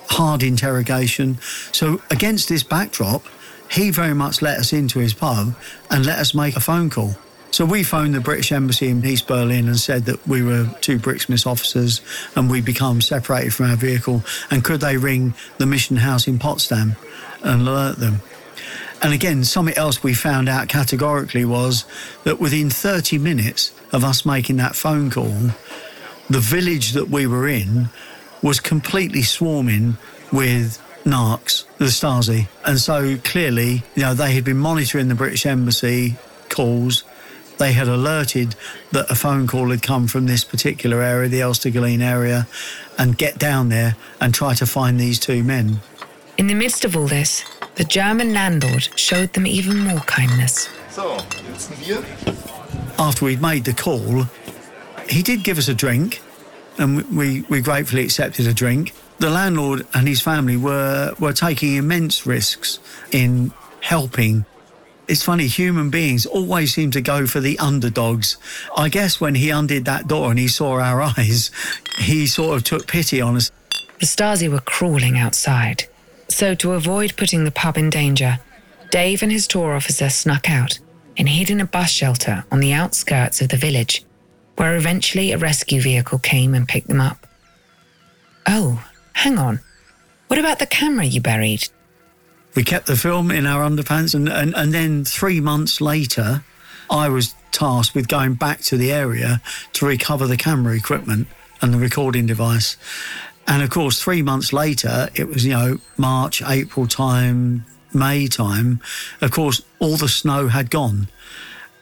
hard 0.10 0.44
interrogation. 0.44 1.40
So, 1.74 2.02
against 2.10 2.48
this 2.48 2.64
backdrop, 2.64 3.26
he 3.70 3.90
very 3.90 4.14
much 4.14 4.42
let 4.42 4.60
us 4.60 4.72
into 4.72 5.00
his 5.00 5.14
pub 5.14 5.56
and 5.92 6.06
let 6.06 6.20
us 6.20 6.34
make 6.34 6.56
a 6.56 6.62
phone 6.62 6.90
call. 6.90 7.18
So 7.52 7.66
we 7.66 7.84
phoned 7.84 8.16
the 8.16 8.22
British 8.22 8.52
Embassy 8.52 8.88
in 8.88 9.06
East 9.06 9.28
Berlin 9.28 9.68
and 9.68 9.78
said 9.78 10.06
that 10.06 10.26
we 10.26 10.42
were 10.42 10.70
two 10.82 10.98
Brixmis 10.98 11.46
officers 11.46 12.02
and 12.36 12.50
we'd 12.50 12.66
become 12.66 13.00
separated 13.00 13.54
from 13.54 13.70
our 13.70 13.76
vehicle 13.76 14.24
and 14.50 14.64
could 14.64 14.82
they 14.82 14.98
ring 14.98 15.36
the 15.60 15.68
mission 15.68 15.98
house 15.98 16.28
in 16.28 16.40
Potsdam 16.40 16.96
and 17.44 17.68
alert 17.68 17.98
them. 17.98 18.22
And 19.04 19.14
again, 19.14 19.44
something 19.44 19.76
else 19.76 20.02
we 20.02 20.14
found 20.14 20.48
out 20.48 20.70
categorically 20.70 21.44
was 21.44 21.86
that 22.24 22.40
within 22.40 22.70
30 22.70 23.18
minutes 23.18 23.74
of 23.92 24.06
us 24.06 24.26
making 24.26 24.56
that 24.58 24.78
phone 24.78 25.12
call, 25.12 25.52
the 26.30 26.40
village 26.40 26.94
that 26.94 27.10
we 27.10 27.28
were 27.28 27.50
in 27.50 27.90
was 28.42 28.62
completely 28.62 29.22
swarming 29.22 29.98
with 30.32 30.82
narcs, 31.04 31.66
the 31.80 31.86
Stasi. 31.86 32.48
And 32.66 32.80
so 32.80 33.18
clearly, 33.18 33.84
you 33.96 34.04
know, 34.04 34.14
they 34.14 34.34
had 34.34 34.46
been 34.46 34.58
monitoring 34.58 35.10
the 35.10 35.16
British 35.16 35.46
Embassy 35.46 36.16
calls. 36.48 37.04
They 37.58 37.74
had 37.74 37.90
alerted 37.90 38.56
that 38.94 39.12
a 39.12 39.16
phone 39.16 39.48
call 39.48 39.70
had 39.72 39.82
come 39.82 40.08
from 40.08 40.28
this 40.28 40.46
particular 40.46 41.02
area, 41.02 41.28
the 41.28 41.42
Elstergelin 41.42 42.02
area, 42.02 42.48
and 42.98 43.18
get 43.18 43.38
down 43.38 43.68
there 43.68 43.98
and 44.22 44.34
try 44.34 44.54
to 44.56 44.66
find 44.66 44.98
these 44.98 45.20
two 45.20 45.44
men. 45.44 45.82
In 46.38 46.48
the 46.48 46.56
midst 46.56 46.86
of 46.86 46.96
all 46.96 47.08
this, 47.08 47.44
the 47.76 47.84
German 47.84 48.34
landlord 48.34 48.90
showed 48.96 49.34
them 49.34 49.48
even 49.48 49.80
more 49.80 50.00
kindness. 50.02 50.70
So, 50.90 51.18
jetzt 51.50 51.72
ein 51.72 51.78
Bier? 51.78 52.04
After 53.00 53.26
we'd 53.26 53.42
made 53.42 53.66
the 53.66 53.74
call, 53.74 54.26
he 55.10 55.24
did 55.24 55.44
give 55.44 55.58
us 55.58 55.68
a 55.68 55.74
drink 55.74 56.22
and 56.78 57.18
we, 57.18 57.42
we 57.50 57.62
gratefully 57.62 58.04
accepted 58.04 58.48
a 58.48 58.54
drink. 58.54 58.94
The 59.20 59.30
landlord 59.30 59.88
and 59.94 60.08
his 60.08 60.22
family 60.22 60.58
were, 60.58 61.14
were 61.20 61.34
taking 61.34 61.76
immense 61.76 62.26
risks 62.26 62.80
in 63.12 63.52
helping. 63.82 64.46
It's 65.08 65.24
funny, 65.24 65.48
human 65.48 65.90
beings 65.90 66.26
always 66.26 66.74
seem 66.74 66.92
to 66.92 67.02
go 67.02 67.28
for 67.28 67.40
the 67.40 67.60
underdogs. 67.60 68.38
I 68.78 68.90
guess 68.90 69.20
when 69.20 69.36
he 69.36 69.50
undid 69.50 69.86
that 69.86 70.08
door 70.08 70.30
and 70.30 70.40
he 70.40 70.48
saw 70.48 70.80
our 70.80 71.02
eyes, 71.18 71.52
he 71.98 72.28
sort 72.28 72.58
of 72.58 72.64
took 72.64 72.88
pity 72.88 73.20
on 73.22 73.36
us. 73.36 73.52
The 74.00 74.06
Stasi 74.06 74.50
were 74.50 74.60
crawling 74.60 75.18
outside. 75.18 75.86
So, 76.34 76.56
to 76.56 76.72
avoid 76.72 77.16
putting 77.16 77.44
the 77.44 77.52
pub 77.52 77.78
in 77.78 77.92
danger, 77.92 78.40
Dave 78.90 79.22
and 79.22 79.32
his 79.32 79.46
tour 79.46 79.76
officer 79.76 80.10
snuck 80.10 80.50
out 80.50 80.80
and 81.16 81.30
hid 81.30 81.52
in 81.52 81.62
a 81.62 81.66
bus 81.66 81.92
shelter 81.92 82.44
on 82.52 82.60
the 82.60 82.74
outskirts 82.74 83.40
of 83.40 83.50
the 83.50 83.56
village 83.56 84.04
where 84.56 84.76
eventually 84.76 85.32
a 85.32 85.38
rescue 85.38 85.80
vehicle 85.80 86.18
came 86.18 86.56
and 86.56 86.68
picked 86.68 86.88
them 86.88 87.00
up. 87.00 87.28
Oh, 88.48 88.84
hang 89.14 89.38
on. 89.38 89.60
What 90.28 90.40
about 90.40 90.58
the 90.58 90.66
camera 90.66 91.06
you 91.06 91.22
buried? 91.22 91.68
We 92.56 92.64
kept 92.64 92.88
the 92.88 92.96
film 92.96 93.30
in 93.30 93.46
our 93.46 93.62
underpants, 93.64 94.16
and, 94.16 94.28
and, 94.28 94.56
and 94.56 94.74
then 94.74 95.06
three 95.06 95.40
months 95.40 95.82
later, 95.82 96.44
I 96.90 97.10
was 97.10 97.36
tasked 97.52 97.94
with 97.94 98.08
going 98.08 98.34
back 98.34 98.62
to 98.62 98.78
the 98.78 98.92
area 98.92 99.40
to 99.74 99.86
recover 99.86 100.26
the 100.26 100.38
camera 100.38 100.76
equipment 100.76 101.28
and 101.62 101.72
the 101.72 101.78
recording 101.78 102.26
device. 102.26 102.76
And 103.48 103.62
of 103.62 103.70
course, 103.70 104.02
three 104.02 104.22
months 104.22 104.54
later, 104.54 105.10
it 105.16 105.28
was, 105.28 105.46
you 105.46 105.52
know, 105.52 105.80
March, 105.98 106.42
April 106.42 106.88
time, 106.88 107.66
May 107.94 108.28
time. 108.28 108.82
Of 109.22 109.32
course, 109.32 109.62
all 109.80 109.98
the 109.98 110.10
snow 110.10 110.48
had 110.48 110.70
gone. 110.70 111.10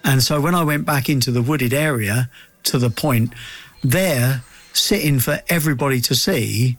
And 0.04 0.24
so 0.24 0.42
when 0.42 0.56
I 0.56 0.64
went 0.64 0.86
back 0.86 1.10
into 1.10 1.32
the 1.32 1.42
wooded 1.42 1.74
area, 1.74 2.30
to 2.64 2.78
the 2.78 2.90
point, 2.90 3.34
there, 3.84 4.42
sitting 4.74 5.20
for 5.20 5.40
everybody 5.50 6.02
to 6.02 6.16
see, 6.16 6.78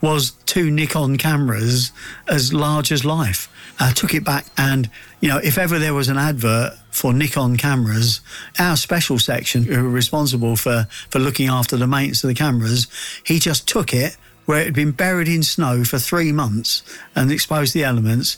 was 0.00 0.32
two 0.46 0.70
Nikon 0.70 1.16
cameras 1.16 1.92
as 2.28 2.52
large 2.52 2.92
as 2.92 3.04
life. 3.04 3.48
I 3.80 3.92
took 3.92 4.14
it 4.14 4.24
back, 4.24 4.46
and 4.56 4.88
you 5.20 5.28
know, 5.28 5.38
if 5.38 5.58
ever 5.58 5.78
there 5.78 5.94
was 5.94 6.08
an 6.08 6.18
advert 6.18 6.74
for 6.90 7.12
Nikon 7.12 7.56
cameras, 7.56 8.20
our 8.58 8.76
special 8.76 9.18
section, 9.18 9.64
who 9.64 9.82
were 9.82 9.88
responsible 9.88 10.56
for 10.56 10.86
for 11.10 11.18
looking 11.18 11.48
after 11.48 11.76
the 11.76 11.86
maintenance 11.86 12.22
of 12.22 12.28
the 12.28 12.34
cameras, 12.34 12.86
he 13.24 13.38
just 13.38 13.66
took 13.66 13.92
it 13.92 14.16
where 14.44 14.60
it 14.60 14.66
had 14.66 14.74
been 14.74 14.92
buried 14.92 15.28
in 15.28 15.42
snow 15.42 15.84
for 15.84 15.98
three 15.98 16.30
months 16.30 16.82
and 17.16 17.32
exposed 17.32 17.72
the 17.72 17.82
elements, 17.82 18.36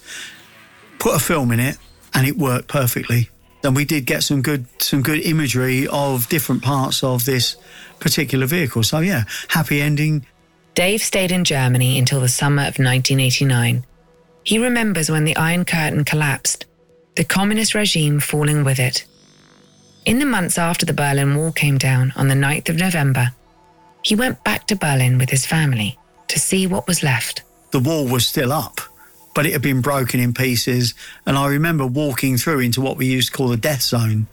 put 1.01 1.17
a 1.17 1.19
film 1.19 1.51
in 1.51 1.59
it, 1.59 1.79
and 2.15 2.27
it 2.27 2.39
worked 2.39 2.69
perfectly 2.69 3.29
and 3.67 3.75
we 3.75 3.85
did 3.85 4.07
get 4.07 4.23
some 4.23 4.43
good 4.43 4.67
some 4.81 5.03
good 5.03 5.21
imagery 5.21 5.87
of 5.89 6.29
different 6.29 6.63
parts 6.63 7.03
of 7.03 7.25
this 7.25 7.57
particular 7.99 8.47
vehicle. 8.47 8.83
So 8.83 9.01
yeah, 9.01 9.25
happy 9.49 9.81
ending. 9.81 10.25
Dave 10.77 11.03
stayed 11.03 11.33
in 11.33 11.43
Germany 11.43 11.99
until 11.99 12.21
the 12.21 12.29
summer 12.29 12.61
of 12.61 12.79
1989. 12.79 13.87
He 14.45 14.59
remembers 14.59 15.11
when 15.11 15.25
the 15.25 15.35
Iron 15.35 15.65
Curtain 15.65 16.05
collapsed, 16.05 16.67
the 17.17 17.25
communist 17.25 17.75
regime 17.75 18.21
falling 18.21 18.63
with 18.63 18.79
it. 18.79 19.07
In 20.05 20.19
the 20.19 20.27
months 20.27 20.59
after 20.59 20.85
the 20.85 20.93
Berlin 20.93 21.35
Wall 21.35 21.51
came 21.51 21.79
down 21.79 22.13
on 22.15 22.29
the 22.29 22.35
9th 22.35 22.69
of 22.69 22.77
November, 22.77 23.33
he 24.03 24.15
went 24.15 24.45
back 24.45 24.67
to 24.67 24.77
Berlin 24.77 25.17
with 25.17 25.31
his 25.31 25.47
family 25.47 25.99
to 26.29 26.39
see 26.39 26.67
what 26.67 26.87
was 26.87 27.03
left. 27.03 27.43
The 27.71 27.81
wall 27.81 28.07
was 28.07 28.29
still 28.29 28.53
up, 28.53 28.83
but 29.35 29.47
it 29.47 29.55
had 29.55 29.63
been 29.63 29.81
broken 29.81 30.21
in 30.21 30.35
pieces. 30.35 30.93
And 31.25 31.39
I 31.39 31.49
remember 31.49 31.87
walking 31.87 32.37
through 32.37 32.61
into 32.61 32.83
what 32.83 32.99
we 32.99 33.07
used 33.07 33.33
to 33.33 33.37
call 33.39 33.49
the 33.49 33.57
death 33.57 33.81
zone, 33.81 34.27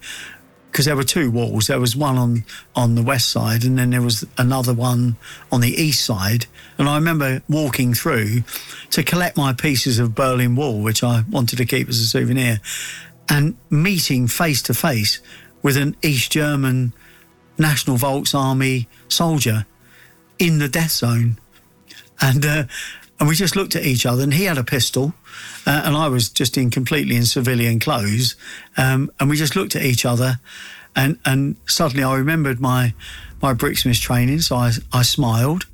because 0.73 0.85
there 0.85 0.95
were 0.95 1.03
two 1.03 1.29
walls. 1.29 1.67
There 1.67 1.79
was 1.79 1.95
one 1.95 2.17
on, 2.17 2.45
on 2.75 2.95
the 2.95 3.03
west 3.03 3.29
side, 3.29 3.63
and 3.63 3.77
then 3.77 3.91
there 3.91 4.01
was 4.01 4.25
another 4.39 4.73
one 4.73 5.17
on 5.51 5.61
the 5.61 5.69
east 5.69 6.03
side. 6.03 6.47
And 6.79 6.89
I 6.89 6.95
remember 6.95 7.43
walking 7.47 7.93
through 7.93 8.41
to 8.89 9.03
collect 9.03 9.37
my 9.37 9.53
pieces 9.53 9.99
of 9.99 10.15
Berlin 10.15 10.55
Wall, 10.55 10.81
which 10.81 11.03
I 11.03 11.25
wanted 11.29 11.57
to 11.57 11.65
keep 11.65 11.89
as 11.89 11.99
a 11.99 12.07
souvenir, 12.07 12.59
and 13.29 13.55
meeting 13.69 14.27
face 14.27 14.63
to 14.63 14.73
face 14.73 15.21
with 15.61 15.77
an 15.77 15.95
East 16.01 16.31
German 16.31 16.93
National 17.59 17.97
Volksarmy 17.97 18.87
soldier 19.09 19.67
in 20.39 20.57
the 20.57 20.67
death 20.67 20.91
zone. 20.91 21.37
And, 22.19 22.43
uh, 22.43 22.63
and 23.19 23.29
we 23.29 23.35
just 23.35 23.55
looked 23.55 23.75
at 23.75 23.83
each 23.83 24.05
other, 24.05 24.23
and 24.23 24.33
he 24.33 24.45
had 24.45 24.57
a 24.57 24.63
pistol, 24.63 25.13
uh, 25.65 25.83
and 25.85 25.95
I 25.95 26.07
was 26.07 26.29
just 26.29 26.57
in 26.57 26.69
completely 26.69 27.15
in 27.15 27.25
civilian 27.25 27.79
clothes. 27.79 28.35
Um, 28.77 29.11
and 29.19 29.29
we 29.29 29.37
just 29.37 29.55
looked 29.55 29.75
at 29.75 29.83
each 29.83 30.05
other, 30.05 30.39
and, 30.95 31.19
and 31.25 31.55
suddenly 31.67 32.03
I 32.03 32.15
remembered 32.15 32.59
my, 32.59 32.93
my 33.41 33.53
Brixmis 33.53 34.01
training, 34.01 34.41
so 34.41 34.55
I, 34.55 34.71
I 34.91 35.03
smiled, 35.03 35.65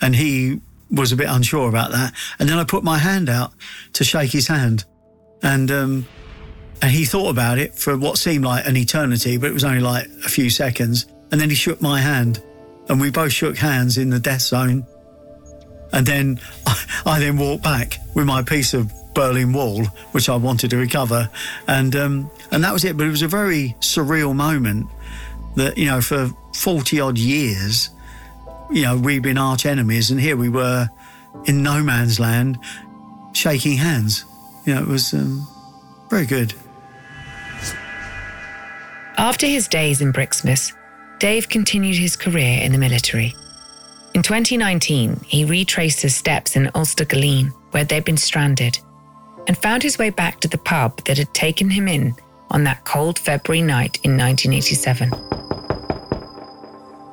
and 0.00 0.14
he 0.14 0.60
was 0.90 1.12
a 1.12 1.16
bit 1.16 1.28
unsure 1.28 1.68
about 1.68 1.90
that. 1.92 2.14
And 2.38 2.48
then 2.48 2.58
I 2.58 2.64
put 2.64 2.84
my 2.84 2.98
hand 2.98 3.28
out 3.28 3.52
to 3.94 4.04
shake 4.04 4.30
his 4.30 4.48
hand. 4.48 4.84
And 5.42 5.70
um, 5.70 6.06
and 6.82 6.90
he 6.90 7.04
thought 7.04 7.30
about 7.30 7.58
it 7.58 7.74
for 7.74 7.96
what 7.96 8.18
seemed 8.18 8.44
like 8.44 8.66
an 8.66 8.76
eternity, 8.76 9.38
but 9.38 9.48
it 9.48 9.54
was 9.54 9.64
only 9.64 9.80
like 9.80 10.06
a 10.24 10.28
few 10.28 10.50
seconds. 10.50 11.06
And 11.30 11.40
then 11.40 11.48
he 11.48 11.56
shook 11.56 11.80
my 11.80 12.00
hand, 12.00 12.42
and 12.88 13.00
we 13.00 13.10
both 13.10 13.32
shook 13.32 13.56
hands 13.56 13.96
in 13.96 14.10
the 14.10 14.20
death 14.20 14.42
zone. 14.42 14.86
And 15.94 16.04
then 16.04 16.40
I, 16.66 16.84
I 17.06 17.20
then 17.20 17.38
walked 17.38 17.62
back 17.62 17.98
with 18.14 18.26
my 18.26 18.42
piece 18.42 18.74
of 18.74 18.92
Berlin 19.14 19.52
Wall, 19.52 19.84
which 20.12 20.28
I 20.28 20.36
wanted 20.36 20.70
to 20.70 20.76
recover, 20.76 21.30
and 21.68 21.94
um, 21.96 22.30
and 22.50 22.62
that 22.64 22.72
was 22.72 22.84
it. 22.84 22.96
But 22.96 23.06
it 23.06 23.10
was 23.10 23.22
a 23.22 23.28
very 23.28 23.76
surreal 23.80 24.34
moment 24.34 24.88
that 25.54 25.78
you 25.78 25.86
know 25.86 26.00
for 26.00 26.30
forty 26.52 27.00
odd 27.00 27.16
years, 27.16 27.90
you 28.70 28.82
know 28.82 28.98
we've 28.98 29.22
been 29.22 29.38
arch 29.38 29.64
enemies, 29.64 30.10
and 30.10 30.20
here 30.20 30.36
we 30.36 30.48
were 30.48 30.90
in 31.44 31.62
no 31.62 31.82
man's 31.82 32.18
land, 32.18 32.58
shaking 33.32 33.76
hands. 33.76 34.24
You 34.66 34.74
know 34.74 34.82
it 34.82 34.88
was 34.88 35.14
um, 35.14 35.46
very 36.10 36.26
good. 36.26 36.54
After 39.16 39.46
his 39.46 39.68
days 39.68 40.00
in 40.00 40.12
Brixmis, 40.12 40.72
Dave 41.20 41.48
continued 41.48 41.96
his 41.96 42.16
career 42.16 42.60
in 42.62 42.72
the 42.72 42.78
military. 42.78 43.36
In 44.14 44.22
2019, 44.22 45.24
he 45.26 45.44
retraced 45.44 46.00
his 46.00 46.14
steps 46.14 46.54
in 46.54 46.70
Ulster 46.76 47.04
Galeen, 47.04 47.52
where 47.72 47.84
they'd 47.84 48.04
been 48.04 48.16
stranded, 48.16 48.78
and 49.48 49.58
found 49.58 49.82
his 49.82 49.98
way 49.98 50.10
back 50.10 50.38
to 50.40 50.48
the 50.48 50.56
pub 50.56 51.02
that 51.04 51.18
had 51.18 51.34
taken 51.34 51.68
him 51.68 51.88
in 51.88 52.14
on 52.50 52.62
that 52.62 52.84
cold 52.84 53.18
February 53.18 53.60
night 53.60 53.98
in 54.04 54.16
1987. 54.16 55.10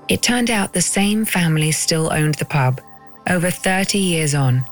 It 0.09 0.21
turned 0.21 0.51
out 0.51 0.73
the 0.73 0.81
same 0.81 1.25
family 1.25 1.71
still 1.71 2.13
owned 2.13 2.35
the 2.35 2.45
pub, 2.45 2.79
over 3.27 3.49
30 3.49 3.97
years 3.97 4.35
on. 4.35 4.63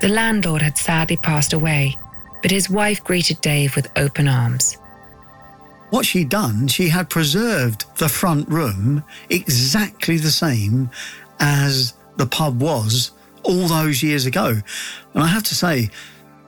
The 0.00 0.08
landlord 0.08 0.62
had 0.62 0.78
sadly 0.78 1.16
passed 1.16 1.52
away, 1.52 1.96
but 2.40 2.52
his 2.52 2.70
wife 2.70 3.02
greeted 3.02 3.40
Dave 3.40 3.74
with 3.74 3.90
open 3.96 4.28
arms. 4.28 4.78
What 5.90 6.04
she'd 6.04 6.28
done, 6.28 6.68
she 6.68 6.88
had 6.88 7.08
preserved 7.08 7.84
the 7.98 8.08
front 8.08 8.48
room 8.48 9.04
exactly 9.30 10.18
the 10.18 10.30
same 10.30 10.90
as 11.38 11.94
the 12.16 12.26
pub 12.26 12.60
was 12.60 13.12
all 13.44 13.68
those 13.68 14.02
years 14.02 14.26
ago. 14.26 14.60
And 15.14 15.22
I 15.22 15.28
have 15.28 15.44
to 15.44 15.54
say, 15.54 15.90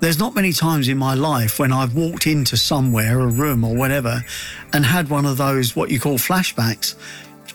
there's 0.00 0.18
not 0.18 0.34
many 0.34 0.52
times 0.52 0.88
in 0.88 0.98
my 0.98 1.14
life 1.14 1.58
when 1.58 1.72
I've 1.72 1.94
walked 1.94 2.26
into 2.26 2.56
somewhere, 2.56 3.20
a 3.20 3.26
room 3.26 3.64
or 3.64 3.74
whatever, 3.74 4.24
and 4.72 4.84
had 4.84 5.08
one 5.08 5.26
of 5.26 5.36
those, 5.36 5.74
what 5.74 5.90
you 5.90 5.98
call 5.98 6.18
flashbacks. 6.18 6.94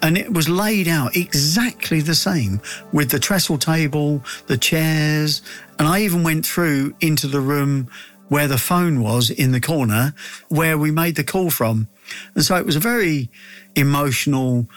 And 0.01 0.17
it 0.17 0.33
was 0.33 0.49
laid 0.49 0.87
out 0.89 1.15
exactly 1.15 2.01
the 2.01 2.15
same 2.15 2.59
with 2.91 3.09
the 3.09 3.19
trestle 3.19 3.57
table, 3.57 4.21
the 4.47 4.57
chairs. 4.57 5.41
And 5.79 5.87
I 5.87 6.01
even 6.01 6.23
went 6.23 6.45
through 6.45 6.93
into 6.99 7.27
the 7.27 7.39
room 7.39 7.89
where 8.29 8.47
the 8.47 8.57
phone 8.57 9.01
was 9.01 9.29
in 9.29 9.51
the 9.51 9.61
corner 9.61 10.13
where 10.49 10.77
we 10.77 10.91
made 10.91 11.15
the 11.15 11.23
call 11.23 11.49
from. 11.49 11.87
And 12.35 12.43
so 12.43 12.55
it 12.55 12.65
was 12.65 12.75
a 12.75 12.79
very 12.79 13.29
emotional 13.75 14.67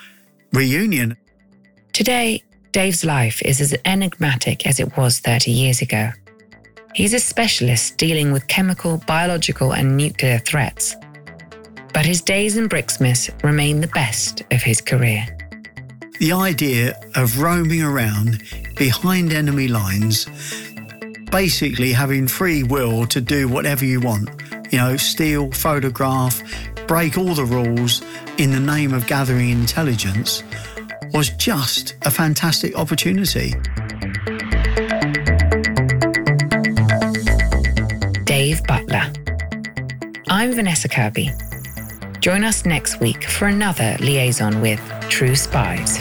reunion. 0.53 1.16
Today, 1.92 2.42
Dave's 2.72 3.05
life 3.05 3.40
is 3.42 3.61
as 3.61 3.74
enigmatic 3.84 4.66
as 4.66 4.80
it 4.80 4.97
was 4.97 5.18
30 5.20 5.51
years 5.51 5.80
ago. 5.80 6.11
He's 6.94 7.14
a 7.14 7.20
specialist 7.20 7.99
dealing 7.99 8.32
with 8.32 8.49
chemical, 8.49 8.99
biological, 9.07 9.72
and 9.72 9.97
nuclear 9.97 10.38
threats. 10.38 10.97
But 11.92 12.07
his 12.07 12.20
days 12.20 12.57
in 12.57 12.68
Brixmis 12.68 13.30
remain 13.42 13.80
the 13.80 13.88
best 13.88 14.42
of 14.51 14.62
his 14.62 14.80
career. 14.80 15.26
The 16.18 16.32
idea 16.32 16.99
of 17.14 17.40
roaming 17.40 17.82
around 17.82 18.42
behind 18.76 19.32
enemy 19.32 19.68
lines 19.68 20.26
basically 21.31 21.93
having 21.93 22.29
free 22.29 22.62
will 22.62 23.07
to 23.07 23.20
do 23.20 23.49
whatever 23.49 23.85
you 23.85 24.01
want. 24.01 24.29
You 24.70 24.79
know, 24.79 24.97
steal, 24.97 25.51
photograph, 25.53 26.43
break 26.87 27.18
all 27.18 27.35
the 27.35 27.45
rules 27.45 28.03
in 28.39 28.51
the 28.51 28.61
name 28.61 28.93
of 28.93 29.07
gathering 29.07 29.51
intelligence 29.51 30.43
was 31.12 31.31
just 31.31 31.97
a 32.03 32.11
fantastic 32.11 32.77
opportunity. 32.77 33.55
Dave 38.24 38.62
Butler. 38.64 39.12
I'm 40.29 40.53
Vanessa 40.53 40.89
Kirby. 40.89 41.31
Join 42.20 42.45
us 42.45 42.66
next 42.66 43.01
week 43.01 43.24
for 43.24 43.47
another 43.47 43.97
liaison 44.01 44.61
with 44.61 44.81
True 45.09 45.37
Spies. 45.37 46.01